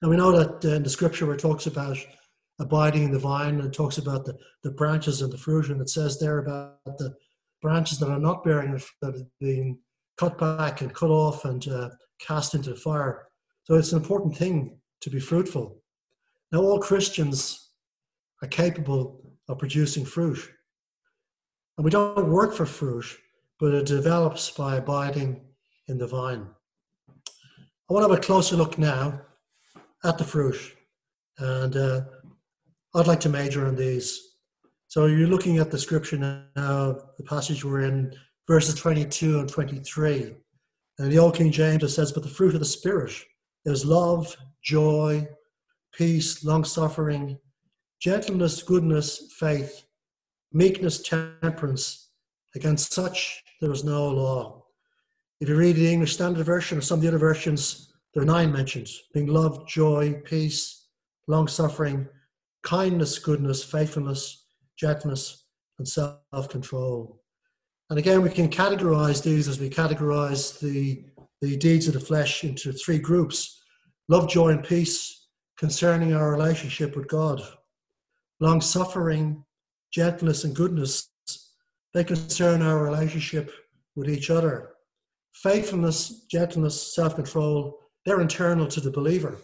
[0.00, 1.96] And we know that uh, in the scripture where it talks about
[2.60, 5.88] abiding in the vine and talks about the, the branches and the fruit, and it
[5.88, 7.14] says there about the
[7.62, 9.78] branches that are not bearing that are being
[10.18, 13.26] cut back and cut off and uh, cast into the fire.
[13.64, 15.80] So it's an important thing to be fruitful.
[16.52, 17.63] Now, all Christians
[18.42, 20.38] are capable of producing fruit.
[21.76, 23.06] And we don't work for fruit,
[23.58, 25.40] but it develops by abiding
[25.88, 26.46] in the vine.
[27.18, 29.20] I want to have a closer look now
[30.04, 30.56] at the fruit.
[31.38, 32.02] And uh,
[32.94, 34.34] I'd like to major on these.
[34.88, 38.14] So you're looking at the scripture now, the passage we're in,
[38.46, 40.34] verses 22 and 23.
[40.98, 43.12] And the Old King James, it says, But the fruit of the Spirit
[43.64, 45.26] is love, joy,
[45.92, 47.38] peace, long suffering,
[48.00, 49.84] gentleness, goodness, faith,
[50.52, 52.10] meekness, temperance.
[52.54, 54.64] Against such there is no law.
[55.40, 58.26] If you read the English Standard Version or some of the other versions, there are
[58.26, 60.86] nine mentions being love, joy, peace,
[61.26, 62.08] long suffering,
[62.62, 65.44] kindness, goodness, faithfulness, gentleness,
[65.78, 67.20] and self control.
[67.90, 71.04] And again, we can categorize these as we categorize the,
[71.40, 73.60] the deeds of the flesh into three groups
[74.08, 75.26] love, joy, and peace
[75.58, 77.42] concerning our relationship with God,
[78.40, 79.44] long suffering,
[79.92, 81.08] gentleness, and goodness.
[81.92, 83.52] They concern our relationship
[83.94, 84.70] with each other.
[85.32, 89.38] Faithfulness, gentleness, self control, they're internal to the believer.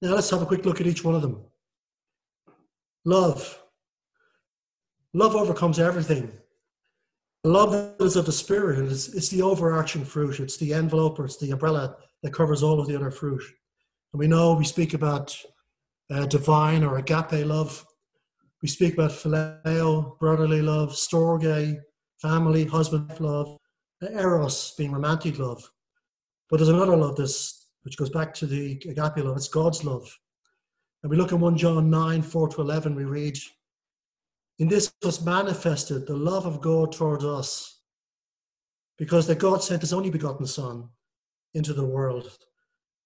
[0.00, 1.44] Now let's have a quick look at each one of them.
[3.04, 3.60] Love.
[5.14, 6.30] Love overcomes everything.
[7.44, 8.78] Love is of the Spirit.
[8.90, 10.40] It's, it's the overarching fruit.
[10.40, 13.42] It's the envelope or it's the umbrella that covers all of the other fruit.
[14.12, 15.36] And we know we speak about
[16.10, 17.84] uh, divine or agape love.
[18.62, 21.78] We speak about phileo, brotherly love, storge,
[22.20, 23.56] family, husband love,
[24.02, 25.70] eros being romantic love.
[26.48, 29.36] But there's another love this, which goes back to the agape love.
[29.36, 30.08] It's God's love.
[31.02, 33.38] And we look at 1 John 9, 4 to 11, we read,
[34.58, 37.80] In this was manifested the love of God towards us,
[38.96, 40.88] because that God sent his only begotten Son
[41.54, 42.36] into the world,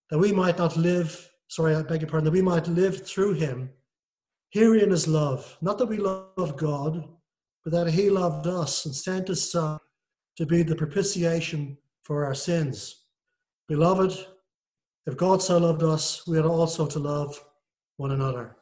[0.09, 3.35] that we might not live, sorry, I beg your pardon, that we might live through
[3.35, 3.69] him.
[4.49, 7.07] Herein is love, not that we love God,
[7.63, 9.79] but that he loved us and sent his Son
[10.39, 13.05] to be the propitiation for our sins.
[13.69, 14.19] Beloved,
[15.05, 17.39] if God so loved us, we ought also to love
[17.99, 18.57] one another.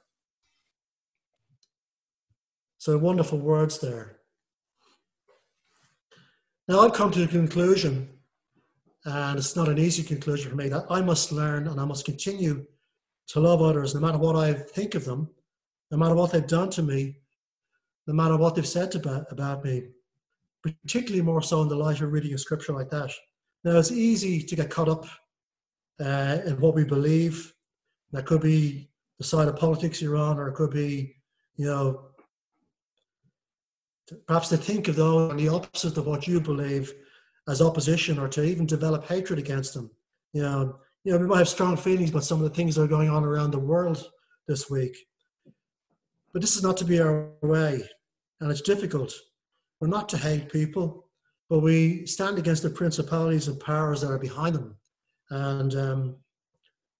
[2.78, 4.16] So wonderful words there.
[6.66, 8.08] Now I've come to the conclusion,
[9.04, 12.04] and it's not an easy conclusion for me, that I must learn and I must
[12.04, 12.66] continue
[13.30, 15.30] to love others no matter what I think of them,
[15.90, 17.16] no matter what they've done to me,
[18.06, 19.84] no matter what they've said about, about me,
[20.62, 23.10] particularly more so in the light of reading a scripture like that.
[23.62, 25.06] Now, it's easy to get caught up
[26.00, 27.54] uh, in what we believe.
[28.12, 31.14] That could be the side of politics you're on, or it could be,
[31.56, 32.06] you know,
[34.26, 36.92] perhaps to think of those on the opposite of what you believe
[37.48, 39.90] as opposition, or to even develop hatred against them.
[40.32, 42.82] You know, you know, we might have strong feelings about some of the things that
[42.82, 44.04] are going on around the world
[44.46, 44.96] this week.
[46.32, 47.82] But this is not to be our way,
[48.40, 49.12] and it's difficult.
[49.80, 51.08] We're not to hate people,
[51.48, 54.76] but we stand against the principalities and powers that are behind them.
[55.30, 56.16] And um,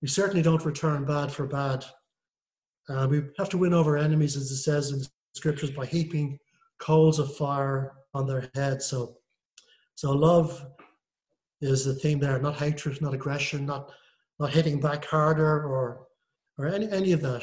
[0.00, 1.84] we certainly don't return bad for bad.
[2.88, 6.38] Uh, we have to win over enemies, as it says in the scriptures, by heaping
[6.80, 8.86] coals of fire on their heads.
[8.86, 9.18] So,
[9.94, 10.66] so love
[11.60, 13.92] is the theme there, not hatred, not aggression, not
[14.38, 16.06] not hitting back harder or
[16.58, 17.42] or any any of that.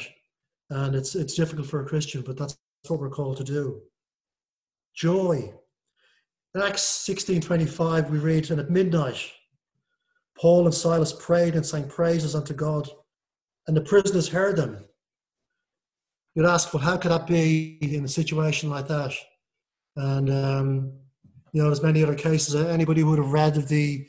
[0.70, 2.56] And it's it's difficult for a Christian, but that's
[2.88, 3.80] what we're called to do.
[4.94, 5.52] Joy.
[6.54, 9.30] In Acts 16:25, we read, and at midnight,
[10.36, 12.88] Paul and Silas prayed and sang praises unto God,
[13.66, 14.84] and the prisoners heard them.
[16.34, 19.12] You'd ask, well, how could that be in a situation like that?
[19.96, 20.92] And um,
[21.52, 22.54] you know, there's many other cases.
[22.54, 24.06] Anybody who would have read of the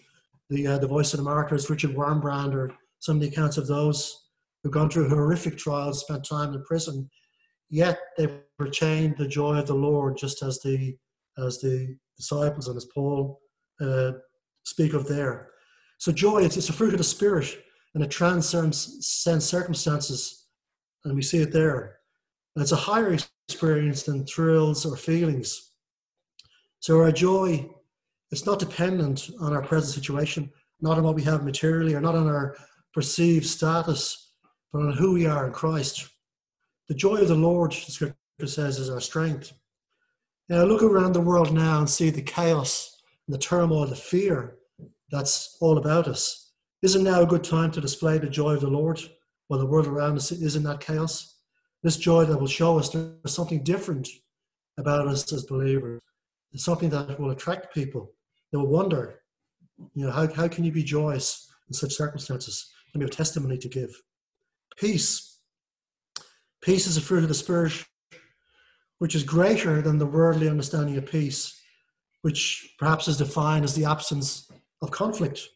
[0.50, 3.68] the uh, the Voice of the Martyrs, Richard Wurmbrand, or some of the accounts of
[3.68, 4.28] those
[4.64, 7.10] who've gone through horrific trials, spent time in prison,
[7.70, 10.98] yet they retained the joy of the Lord, just as the
[11.38, 13.40] as the disciples and as Paul
[13.80, 14.12] uh,
[14.64, 15.52] speak of there.
[15.98, 19.06] So joy, it's, it's a fruit of the spirit, and it transcends
[19.40, 20.48] circumstances,
[21.06, 22.00] and we see it there.
[22.56, 23.16] And it's a higher
[23.48, 25.69] experience than thrills or feelings.
[26.80, 27.70] So our joy
[28.32, 32.16] is not dependent on our present situation, not on what we have materially, or not
[32.16, 32.56] on our
[32.94, 34.32] perceived status,
[34.72, 36.10] but on who we are in Christ.
[36.88, 38.16] The joy of the Lord, the scripture
[38.46, 39.54] says, is our strength.
[40.48, 42.96] Now, look around the world now and see the chaos
[43.28, 44.58] and the turmoil, the fear
[45.12, 46.52] that's all about us.
[46.82, 49.02] Isn't now a good time to display the joy of the Lord
[49.48, 51.36] while the world around us is in that chaos?
[51.84, 54.08] This joy that will show us there's something different
[54.78, 56.02] about us as believers.
[56.52, 58.12] It's something that will attract people.
[58.52, 59.22] They will wonder,
[59.94, 62.72] you know, how, how can you be joyous in such circumstances?
[62.94, 63.92] And me have testimony to give.
[64.78, 65.40] Peace.
[66.62, 67.74] Peace is a fruit of the Spirit,
[68.98, 71.62] which is greater than the worldly understanding of peace,
[72.22, 75.48] which perhaps is defined as the absence of conflict.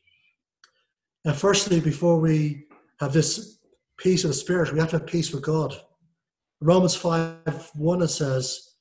[1.25, 2.67] And firstly, before we
[2.99, 3.59] have this
[3.97, 5.75] peace of the Spirit, we have to have peace with God.
[6.61, 8.72] Romans 5 1 it says,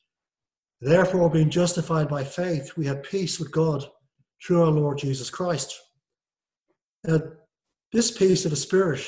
[0.85, 3.85] Therefore, being justified by faith, we have peace with God
[4.45, 5.81] through our Lord Jesus Christ.
[7.05, 7.21] Now,
[7.93, 9.01] this peace of the Spirit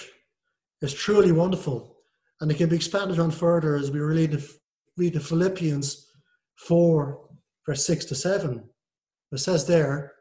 [0.83, 1.97] is truly wonderful,
[2.41, 4.49] and it can be expanded on further as we read the,
[4.97, 6.07] read in Philippians
[6.59, 7.29] 4,
[7.67, 8.63] verse 6 to 7.
[9.33, 10.13] It says there,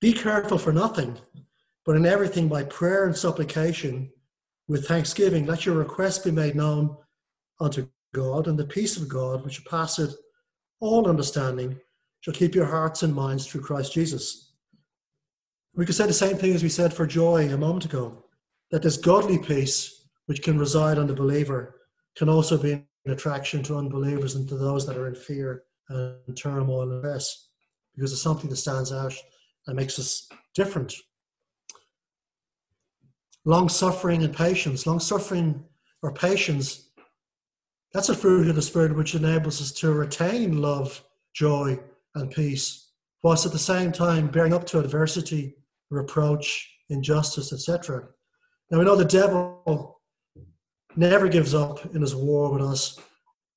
[0.00, 1.18] Be careful for nothing,
[1.84, 4.12] but in everything by prayer and supplication,
[4.68, 6.96] with thanksgiving, let your requests be made known
[7.58, 10.16] unto God, and the peace of God, which passeth
[10.80, 11.78] all understanding,
[12.20, 14.54] shall keep your hearts and minds through Christ Jesus.
[15.74, 18.24] We could say the same thing as we said for joy a moment ago
[18.70, 21.76] that this godly peace, which can reside on the believer,
[22.16, 26.36] can also be an attraction to unbelievers and to those that are in fear and
[26.36, 27.50] turmoil and stress,
[27.94, 29.14] because it's something that stands out
[29.66, 30.94] and makes us different.
[33.44, 35.62] Long suffering and patience, long suffering
[36.02, 36.85] or patience
[37.96, 41.80] that's a fruit of the Spirit which enables us to retain love, joy,
[42.14, 42.90] and peace,
[43.22, 45.54] whilst at the same time bearing up to adversity,
[45.88, 48.06] reproach, injustice, etc.
[48.70, 49.98] Now we know the devil
[50.94, 53.00] never gives up in his war with us,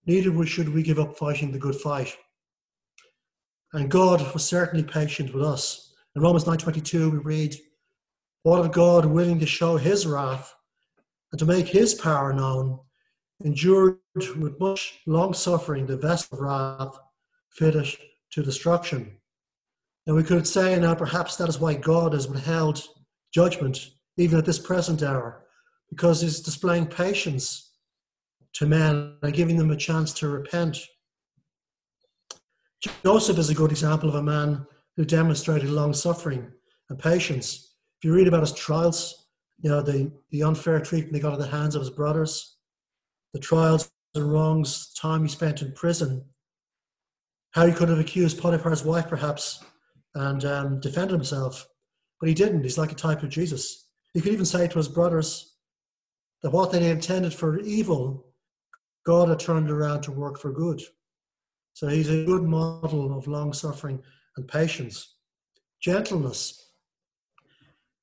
[0.05, 2.15] neither should we give up fighting the good fight.
[3.73, 5.93] And God was certainly patient with us.
[6.15, 7.57] In Romans 9.22 we read,
[8.43, 10.55] What of God willing to show his wrath
[11.33, 12.79] and to make his power known,
[13.43, 16.99] endured with much long suffering the vessel of wrath
[17.49, 17.87] fitted
[18.31, 19.17] to destruction.
[20.07, 22.81] And we could say now perhaps that is why God has withheld
[23.33, 25.45] judgment even at this present hour,
[25.89, 27.71] because he's displaying patience
[28.53, 30.77] to men and giving them a chance to repent.
[33.03, 36.51] Joseph is a good example of a man who demonstrated long suffering
[36.89, 37.75] and patience.
[37.97, 39.27] If you read about his trials,
[39.61, 42.57] you know, the, the unfair treatment he got at the hands of his brothers,
[43.33, 46.25] the trials and wrongs, the time he spent in prison,
[47.51, 49.63] how he could have accused Potiphar's wife perhaps
[50.15, 51.67] and um, defended himself,
[52.19, 52.63] but he didn't.
[52.63, 53.89] He's like a type of Jesus.
[54.13, 55.55] He could even say to his brothers
[56.41, 58.25] that what they intended for evil,
[59.05, 60.81] God had turned around to work for good.
[61.73, 64.01] So he's a good model of long suffering
[64.35, 65.15] and patience.
[65.81, 66.71] Gentleness.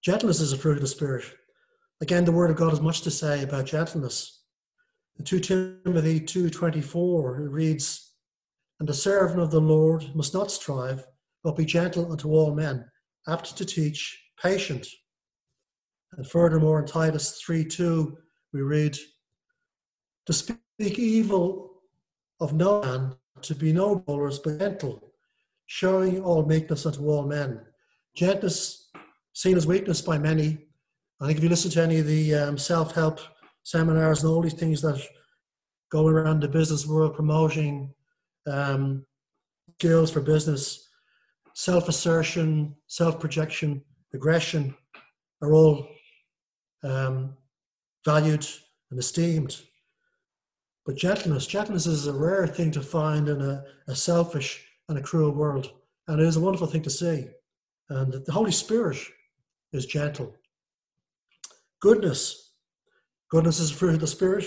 [0.03, 1.25] Gentleness is a fruit of the Spirit.
[2.01, 4.36] Again, the Word of God has much to say about gentleness.
[5.25, 8.13] 2 Timothy 2.24 it reads,
[8.79, 11.07] And the servant of the Lord must not strive,
[11.43, 12.85] but be gentle unto all men,
[13.27, 14.87] apt to teach, patient.
[16.13, 18.15] And furthermore in Titus 3.2
[18.53, 18.97] we read,
[20.27, 21.83] To speak evil
[22.41, 25.13] of no man, to be no bowlers, but gentle,
[25.67, 27.61] showing all meekness unto all men.
[28.15, 28.91] Gentleness
[29.33, 30.59] seen as weakness by many.
[31.21, 33.21] I think if you listen to any of the um, self-help
[33.67, 34.97] seminars and all these things that
[35.91, 37.93] go around the business world promoting
[38.47, 39.05] um,
[39.75, 40.89] skills for business,
[41.53, 43.83] self assertion, self projection,
[44.15, 44.73] aggression
[45.43, 45.89] are all
[46.85, 47.37] um,
[48.05, 48.47] valued
[48.93, 49.61] and esteemed.
[50.85, 55.03] But gentleness, gentleness is a rare thing to find in a, a selfish and a
[55.03, 55.73] cruel world.
[56.07, 57.27] And it is a wonderful thing to see.
[57.91, 58.97] And the Holy Spirit
[59.73, 60.37] is gentle.
[61.81, 62.46] Goodness,
[63.29, 64.45] Goodness is a fruit of the Spirit.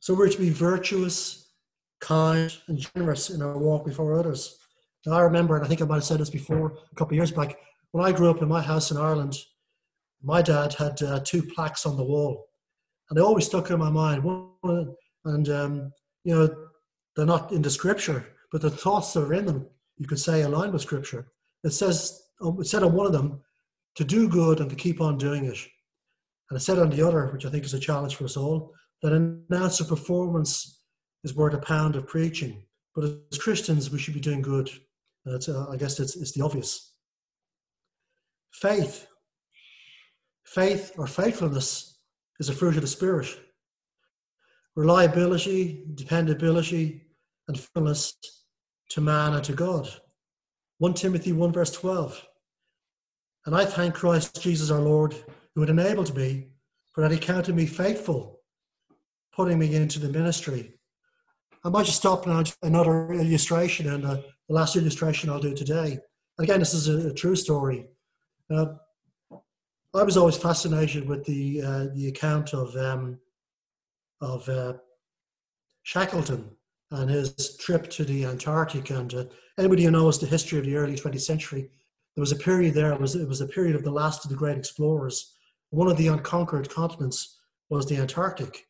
[0.00, 1.52] So we're to be virtuous,
[2.00, 4.58] kind, and generous in our walk before others.
[5.06, 7.16] Now, I remember, and I think I might have said this before a couple of
[7.16, 7.56] years back,
[7.92, 9.36] when I grew up in my house in Ireland,
[10.22, 12.46] my dad had uh, two plaques on the wall,
[13.08, 14.22] and they always stuck in my mind.
[14.22, 15.92] One, and um,
[16.24, 16.54] you know,
[17.16, 19.66] they're not in the scripture, but the thoughts that are in them,
[19.96, 21.28] you could say, align with scripture.
[21.64, 23.40] It says, it said on one of them,
[23.96, 25.58] to do good and to keep on doing it.
[26.50, 28.74] And I said on the other, which I think is a challenge for us all,
[29.02, 30.82] that an ounce of performance
[31.24, 32.62] is worth a pound of preaching.
[32.94, 34.68] But as Christians, we should be doing good.
[35.26, 36.92] Uh, I guess it's, it's the obvious.
[38.52, 39.06] Faith.
[40.44, 41.98] Faith or faithfulness
[42.40, 43.28] is a fruit of the Spirit.
[44.74, 47.06] Reliability, dependability,
[47.46, 48.16] and faithfulness
[48.90, 49.88] to man and to God.
[50.78, 52.26] 1 Timothy 1 verse 12.
[53.46, 55.14] And I thank Christ Jesus our Lord,
[55.60, 56.48] who had enabled me,
[56.92, 58.40] for that he counted me faithful,
[59.34, 60.72] putting me into the ministry.
[61.62, 64.16] I might just stop now, another illustration, and uh,
[64.48, 65.98] the last illustration I'll do today.
[66.38, 67.88] And again, this is a, a true story.
[68.50, 68.66] Uh,
[69.92, 73.18] I was always fascinated with the uh, the account of um,
[74.22, 74.74] of uh,
[75.82, 76.50] Shackleton
[76.90, 78.88] and his trip to the Antarctic.
[78.90, 79.24] And uh,
[79.58, 81.68] anybody who knows the history of the early 20th century,
[82.16, 82.92] there was a period there.
[82.92, 85.34] It was it was a period of the last of the great explorers.
[85.70, 88.66] One of the unconquered continents was the Antarctic.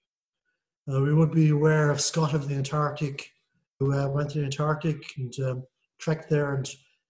[0.91, 3.31] Uh, we would be aware of Scott of the Antarctic,
[3.79, 5.63] who uh, went to the Antarctic and um,
[5.99, 6.69] trekked there, and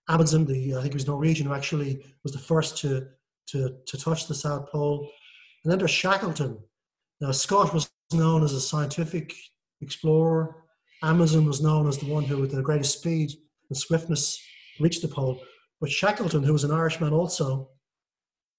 [0.08, 3.08] Amundsen, the I think he was Norwegian, who actually was the first to
[3.48, 5.10] to, to touch the South Pole.
[5.64, 6.58] And then there's Shackleton.
[7.20, 9.34] Now, Scott was known as a scientific
[9.80, 10.56] explorer.
[11.02, 13.32] Amundsen was known as the one who, with the greatest speed
[13.68, 14.40] and swiftness,
[14.78, 15.40] reached the pole.
[15.80, 17.70] But Shackleton, who was an Irishman also,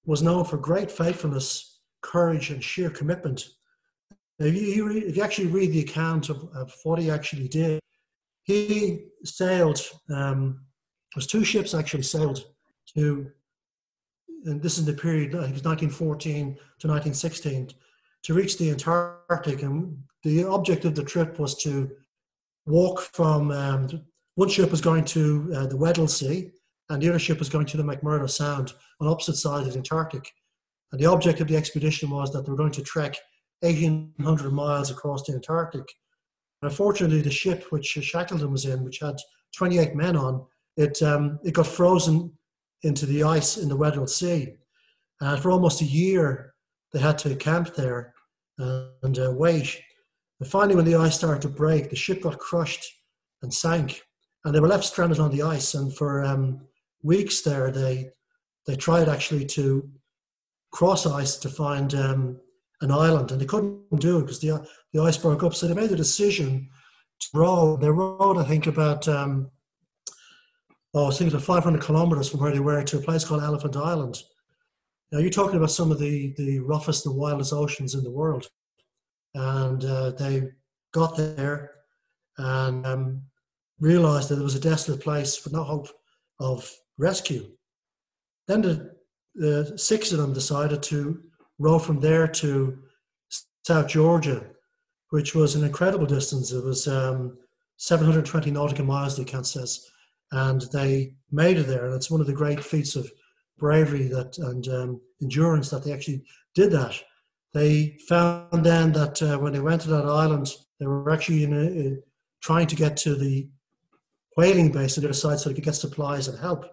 [0.06, 3.48] was known for great faithfulness, courage, and sheer commitment.
[4.40, 7.80] If, you, if you actually read the account of, of what he actually did,
[8.44, 9.80] he sailed,
[10.10, 10.62] um,
[11.16, 12.46] was two ships actually sailed
[12.96, 13.32] to
[14.46, 16.46] and this is the period, I think it was 1914
[16.80, 17.72] to 1916,
[18.24, 19.62] to reach the Antarctic.
[19.62, 21.92] And the object of the trip was to
[22.66, 24.04] walk from, um,
[24.36, 26.52] one ship was going to uh, the Weddell Sea,
[26.92, 29.80] and the other ship was going to the McMurdo Sound on opposite sides of the
[29.80, 30.30] Antarctic.
[30.92, 33.16] And the object of the expedition was that they were going to trek
[33.62, 35.86] 1,800 miles across the Antarctic.
[36.62, 39.16] And unfortunately, the ship which Shackleton was in, which had
[39.56, 42.34] 28 men on, it, um, it got frozen
[42.84, 44.56] into the ice in the Weddell Sea.
[45.22, 46.56] And for almost a year,
[46.92, 48.14] they had to camp there
[48.58, 49.80] and uh, wait.
[50.42, 52.86] And finally, when the ice started to break, the ship got crushed
[53.44, 54.02] and sank,
[54.44, 55.74] and they were left stranded on the ice.
[55.74, 56.68] And for um,
[57.04, 58.12] weeks there, they
[58.68, 59.90] they tried actually to
[60.72, 62.40] cross ice to find um,
[62.82, 65.54] an island, and they couldn't do it because the the ice broke up.
[65.54, 66.70] So they made a decision
[67.20, 67.78] to row.
[67.78, 69.52] They rowed, I think, about um,
[70.94, 73.76] oh, I think it's 500 kilometers from where they were to a place called Elephant
[73.78, 74.22] Island.
[75.12, 78.48] Now, you're talking about some of the, the roughest and wildest oceans in the world.
[79.34, 80.50] And uh, they
[80.94, 81.72] got there
[82.38, 83.22] and um,
[83.80, 85.88] realized that it was a desolate place with no hope
[86.40, 87.50] of rescue.
[88.48, 88.96] Then the,
[89.36, 91.22] the six of them decided to
[91.60, 92.80] row from there to
[93.66, 94.46] South Georgia,
[95.10, 96.52] which was an incredible distance.
[96.52, 97.38] It was um,
[97.78, 99.92] 720 nautical miles, the account says
[100.32, 101.86] and they made it there.
[101.86, 103.12] And it's one of the great feats of
[103.58, 106.24] bravery that and um, endurance that they actually
[106.56, 106.96] did that.
[107.54, 111.54] They found then that uh, when they went to that island, they were actually in
[111.54, 111.98] a, a,
[112.42, 113.50] trying to get to the
[114.38, 116.66] whaling base on the other side so they could get supplies and help.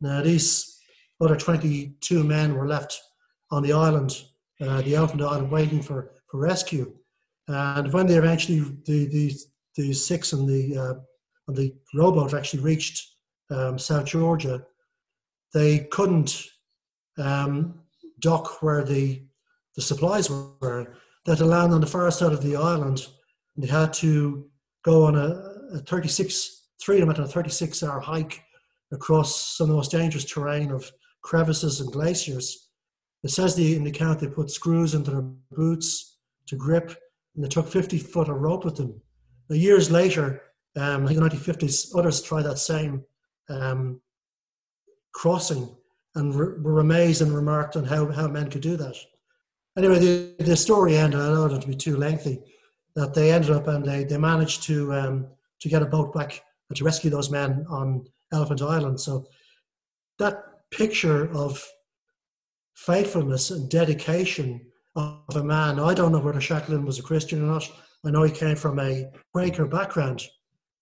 [0.00, 0.78] Now, these
[1.20, 3.00] other 22 men were left
[3.50, 4.22] on the island,
[4.60, 6.94] uh, the Elephant Island, waiting for, for rescue.
[7.48, 9.34] And when they eventually, the, the,
[9.76, 10.94] the six and the uh,
[11.46, 13.16] and the rowboat actually reached
[13.50, 14.64] um, South Georgia,
[15.52, 16.46] they couldn't
[17.18, 17.80] um,
[18.20, 19.22] dock where the
[19.76, 20.94] the supplies were.
[21.24, 23.06] They had to land on the far side of the island,
[23.56, 24.48] and they had to
[24.84, 28.43] go on a, a 36, three of them a 36 hour hike
[28.94, 30.90] across some of the most dangerous terrain of
[31.22, 32.70] crevices and glaciers.
[33.22, 36.96] It says the, in the account they put screws into their boots to grip,
[37.34, 39.00] and they took 50 foot of rope with them.
[39.48, 40.42] Now, years later,
[40.76, 43.04] um, I think in the 1950s, others tried that same
[43.48, 44.00] um,
[45.12, 45.74] crossing
[46.14, 48.96] and re- were amazed and remarked on how, how men could do that.
[49.76, 52.40] Anyway, the, the story ended, I don't want to be too lengthy,
[52.94, 55.26] that they ended up and they, they managed to, um,
[55.60, 59.00] to get a boat back and to rescue those men on Elephant Island.
[59.00, 59.26] So
[60.18, 61.64] that picture of
[62.74, 64.60] faithfulness and dedication
[64.96, 67.70] of a man, I don't know whether Shackleton was a Christian or not.
[68.04, 70.22] I know he came from a Quaker background,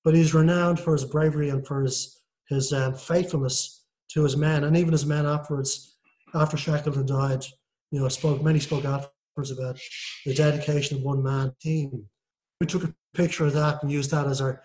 [0.04, 4.64] but he's renowned for his bravery and for his his um, faithfulness to his men,
[4.64, 5.96] and even his men afterwards,
[6.34, 7.44] after Shackleton died,
[7.90, 9.78] you know, spoke many spoke afterwards about
[10.26, 12.06] the dedication of one man team.
[12.60, 14.60] We took a picture of that and used that as our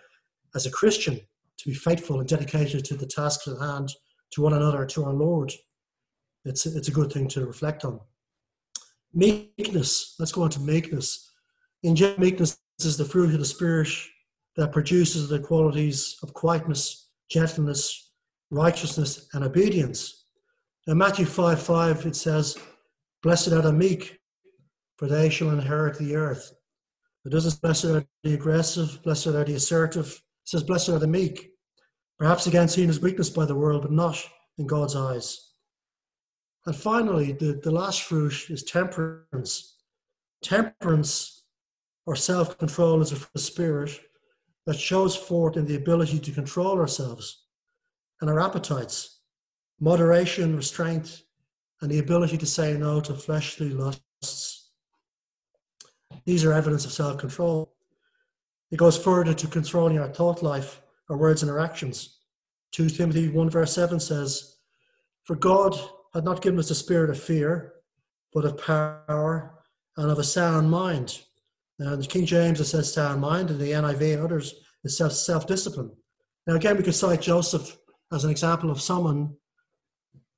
[0.54, 1.20] as a Christian
[1.58, 3.92] to be faithful and dedicated to the tasks at hand,
[4.32, 5.52] to one another, to our Lord.
[6.44, 8.00] It's it's a good thing to reflect on.
[9.12, 10.14] Meekness.
[10.18, 11.30] Let's go on to meekness.
[11.82, 13.88] In meekness is the fruit of the spirit
[14.56, 18.12] that produces the qualities of quietness, gentleness,
[18.50, 20.24] righteousness, and obedience.
[20.86, 22.58] In Matthew 5 5, it says,
[23.22, 24.18] Blessed are the meek,
[24.96, 26.52] for they shall inherit the earth.
[27.24, 30.22] It doesn't blessed are the aggressive, blessed are the assertive.
[30.48, 31.50] Says, blessed are the meek.
[32.18, 34.16] Perhaps again seen as weakness by the world, but not
[34.56, 35.50] in God's eyes.
[36.64, 39.76] And finally, the, the last fruit is temperance.
[40.42, 41.42] Temperance
[42.06, 44.00] or self control is a spirit
[44.64, 47.44] that shows forth in the ability to control ourselves
[48.22, 49.20] and our appetites,
[49.78, 51.24] moderation, restraint,
[51.82, 54.70] and the ability to say no to fleshly lusts.
[56.24, 57.74] These are evidence of self control.
[58.70, 62.18] It goes further to controlling our thought life, our words, and our actions.
[62.72, 64.56] 2 Timothy 1 verse 7 says,
[65.24, 65.78] For God
[66.12, 67.74] had not given us a spirit of fear,
[68.32, 69.54] but of power
[69.96, 71.22] and of a sound mind.
[71.78, 74.54] And the King James it says sound mind, and the NIV and others
[74.84, 75.90] it says self discipline.
[76.46, 77.76] Now, again, we could cite Joseph
[78.12, 79.36] as an example of someone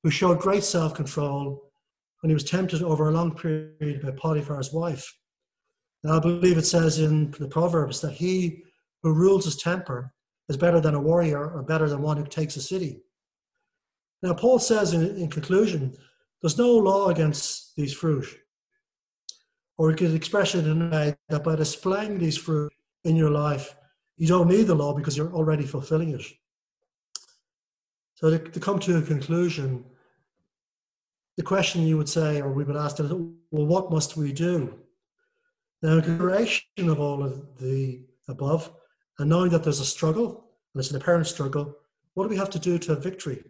[0.02, 1.70] who showed great self control
[2.20, 5.14] when he was tempted over a long period by Potiphar's wife.
[6.02, 8.64] Now, I believe it says in the Proverbs that he
[9.02, 10.12] who rules his temper
[10.48, 13.02] is better than a warrior or better than one who takes a city.
[14.22, 15.96] Now, Paul says in, in conclusion,
[16.42, 18.26] there's no law against these fruit.
[19.78, 22.72] Or we could express it in a way that by displaying these fruit
[23.04, 23.76] in your life,
[24.16, 26.22] you don't need the law because you're already fulfilling it.
[28.14, 29.84] So to, to come to a conclusion,
[31.38, 34.79] the question you would say, or we would ask, well, what must we do?
[35.82, 38.70] Now, in consideration of all of the above,
[39.18, 41.76] and knowing that there's a struggle, and it's an apparent struggle,
[42.14, 43.42] what do we have to do to have victory?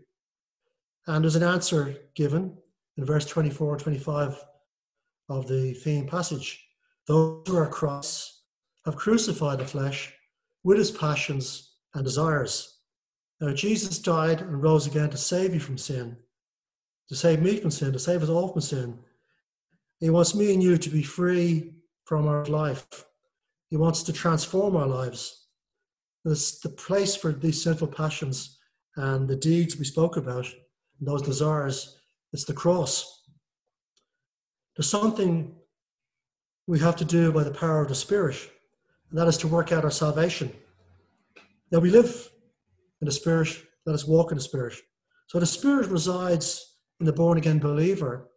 [1.07, 2.57] And there's an answer given
[2.97, 4.45] in verse 24 and 25
[5.29, 6.65] of the theme passage.
[7.07, 8.43] Those who are Christ
[8.85, 10.13] have crucified the flesh
[10.63, 12.79] with its passions and desires.
[13.41, 16.17] Now, Jesus died and rose again to save you from sin,
[17.09, 18.99] to save me from sin, to save us all from sin.
[19.99, 21.73] He wants me and you to be free
[22.11, 22.89] from our life.
[23.69, 25.47] He wants to transform our lives.
[26.25, 28.59] There's the place for these sinful passions
[28.97, 30.45] and the deeds we spoke about
[31.01, 32.01] those desires,
[32.33, 33.23] it's the cross.
[34.77, 35.55] There's something
[36.67, 38.37] we have to do by the power of the Spirit,
[39.09, 40.53] and that is to work out our salvation.
[41.71, 42.29] Now, we live
[43.01, 43.57] in the Spirit,
[43.87, 44.75] let us walk in the Spirit.
[45.29, 48.29] So the Spirit resides in the born again believer,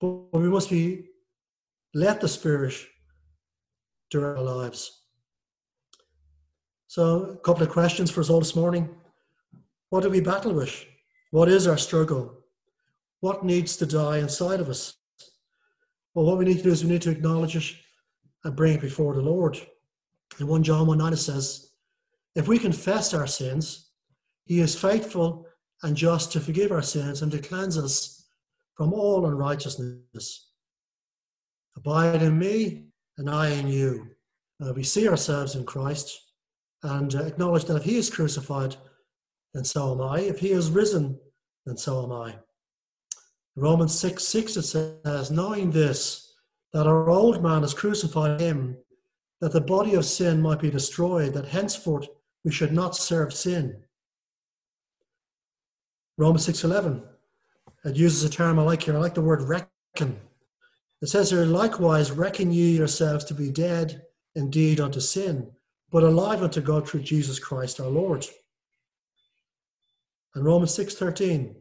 [0.00, 1.04] but we must be
[1.98, 2.74] let the Spirit
[4.10, 5.02] direct our lives.
[6.86, 8.88] So, a couple of questions for us all this morning.
[9.90, 10.84] What do we battle with?
[11.32, 12.44] What is our struggle?
[13.20, 14.94] What needs to die inside of us?
[16.14, 17.74] Well, what we need to do is we need to acknowledge it
[18.44, 19.60] and bring it before the Lord.
[20.38, 21.72] In 1 John 1 9 it says,
[22.36, 23.90] If we confess our sins,
[24.44, 25.46] he is faithful
[25.82, 28.24] and just to forgive our sins and to cleanse us
[28.76, 30.47] from all unrighteousness.
[31.78, 32.86] Abide in me
[33.18, 34.08] and I in you.
[34.60, 36.20] Uh, we see ourselves in Christ
[36.82, 38.74] and uh, acknowledge that if he is crucified,
[39.54, 40.18] then so am I.
[40.18, 41.20] If he is risen,
[41.66, 42.34] then so am I.
[43.54, 46.32] Romans 6 6 it says, Knowing this,
[46.72, 48.76] that our old man is crucified him,
[49.40, 52.08] that the body of sin might be destroyed, that henceforth
[52.44, 53.84] we should not serve sin.
[56.16, 57.04] Romans 6:11.
[57.84, 58.96] It uses a term I like here.
[58.96, 60.20] I like the word reckon.
[61.00, 64.02] It says here, likewise reckon you yourselves to be dead
[64.34, 65.50] indeed unto sin,
[65.90, 68.26] but alive unto God through Jesus Christ our Lord.
[70.34, 71.54] And Romans 6.13,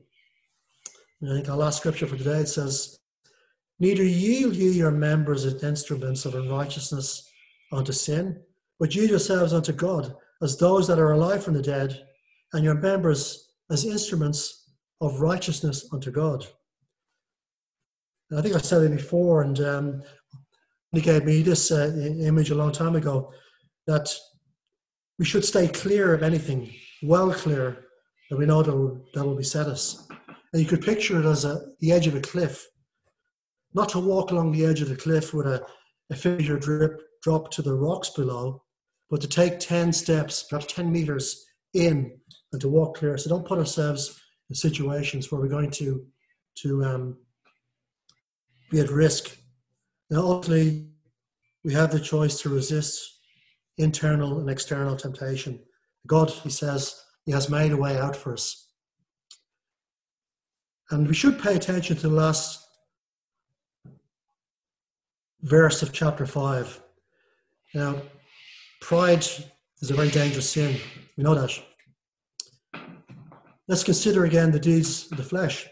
[1.24, 3.00] I think our last scripture for today, it says,
[3.80, 7.30] Neither yield ye your members as instruments of unrighteousness
[7.72, 8.42] unto sin,
[8.80, 12.06] but yield yourselves unto God as those that are alive from the dead,
[12.54, 14.72] and your members as instruments
[15.02, 16.46] of righteousness unto God.
[18.36, 20.04] I think I said it before, and um,
[20.92, 23.32] he gave me this uh, image a long time ago
[23.86, 24.14] that
[25.18, 26.74] we should stay clear of anything,
[27.04, 27.86] well clear
[28.30, 30.08] that we know that will, that will beset us.
[30.52, 32.66] And you could picture it as a, the edge of a cliff,
[33.74, 35.66] not to walk along the edge of the cliff with a,
[36.10, 38.62] a figure drip, drop to the rocks below,
[39.10, 42.12] but to take 10 steps, perhaps 10 meters in
[42.52, 43.18] and to walk clear.
[43.18, 44.20] So don't put ourselves
[44.50, 46.06] in situations where we're going to,
[46.60, 47.18] to um,
[48.70, 49.38] be at risk.
[50.10, 50.88] Now, ultimately,
[51.64, 53.20] we have the choice to resist
[53.78, 55.60] internal and external temptation.
[56.06, 58.72] God, he says, he has made a way out for us.
[60.90, 62.66] And we should pay attention to the last
[65.42, 66.82] verse of chapter 5.
[67.74, 68.02] Now,
[68.82, 69.26] pride
[69.82, 70.78] is a very dangerous sin.
[71.18, 71.52] We know that.
[73.68, 75.68] Let's consider again the deeds of the flesh.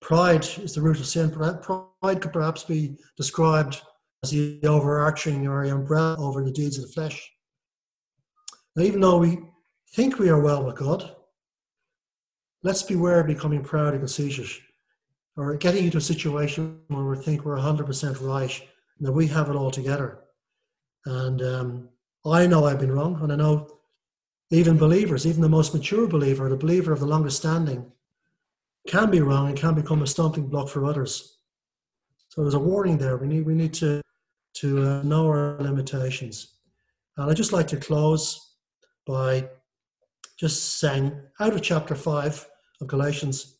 [0.00, 1.30] Pride is the root of sin.
[1.30, 3.80] Pride could perhaps be described
[4.22, 7.30] as the overarching or umbrella over the deeds of the flesh.
[8.76, 9.38] Now, even though we
[9.94, 11.10] think we are well with God,
[12.62, 14.48] let's beware of becoming proud and conceited
[15.36, 18.60] or getting into a situation where we think we're 100% right
[18.98, 20.20] and that we have it all together.
[21.06, 21.88] And um,
[22.24, 23.78] I know I've been wrong, and I know
[24.50, 27.92] even believers, even the most mature believer, the believer of the longest standing,
[28.88, 31.38] can be wrong and can become a stumbling block for others.
[32.30, 33.16] So there's a warning there.
[33.16, 34.00] We need we need to
[34.54, 36.56] to uh, know our limitations.
[37.16, 38.54] And I'd just like to close
[39.06, 39.48] by
[40.36, 42.48] just saying, out of chapter five
[42.80, 43.58] of Galatians,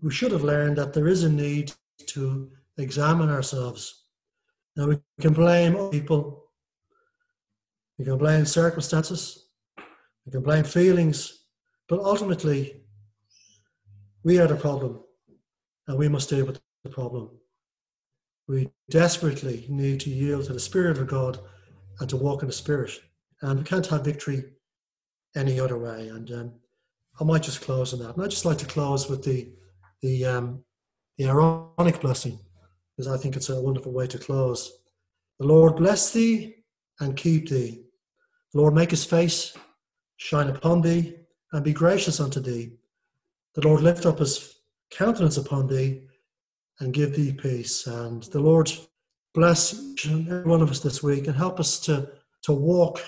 [0.00, 1.72] we should have learned that there is a need
[2.06, 4.04] to examine ourselves.
[4.76, 6.44] Now we can blame people,
[7.98, 9.46] we can blame circumstances,
[10.24, 11.44] we can blame feelings,
[11.88, 12.83] but ultimately
[14.24, 15.00] we are the problem
[15.86, 17.30] and we must deal with the problem.
[18.48, 21.38] We desperately need to yield to the Spirit of God
[22.00, 22.92] and to walk in the Spirit.
[23.42, 24.44] And we can't have victory
[25.36, 26.08] any other way.
[26.08, 26.52] And um,
[27.20, 28.16] I might just close on that.
[28.16, 29.52] And I'd just like to close with the
[30.02, 30.64] the um,
[31.16, 32.38] the Aaronic blessing,
[32.96, 34.78] because I think it's a wonderful way to close.
[35.38, 36.64] The Lord bless thee
[37.00, 37.84] and keep thee.
[38.52, 39.56] The Lord make his face
[40.16, 41.16] shine upon thee
[41.52, 42.72] and be gracious unto thee.
[43.54, 44.56] The Lord lift up his
[44.90, 46.06] countenance upon thee
[46.80, 47.86] and give thee peace.
[47.86, 48.72] And the Lord
[49.32, 52.08] bless each and every one of us this week and help us to,
[52.42, 53.00] to walk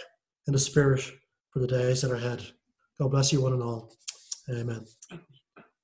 [0.47, 1.03] in the Spirit
[1.51, 2.42] for the days that are ahead.
[2.99, 3.92] God bless you one and all.
[4.49, 4.86] Amen.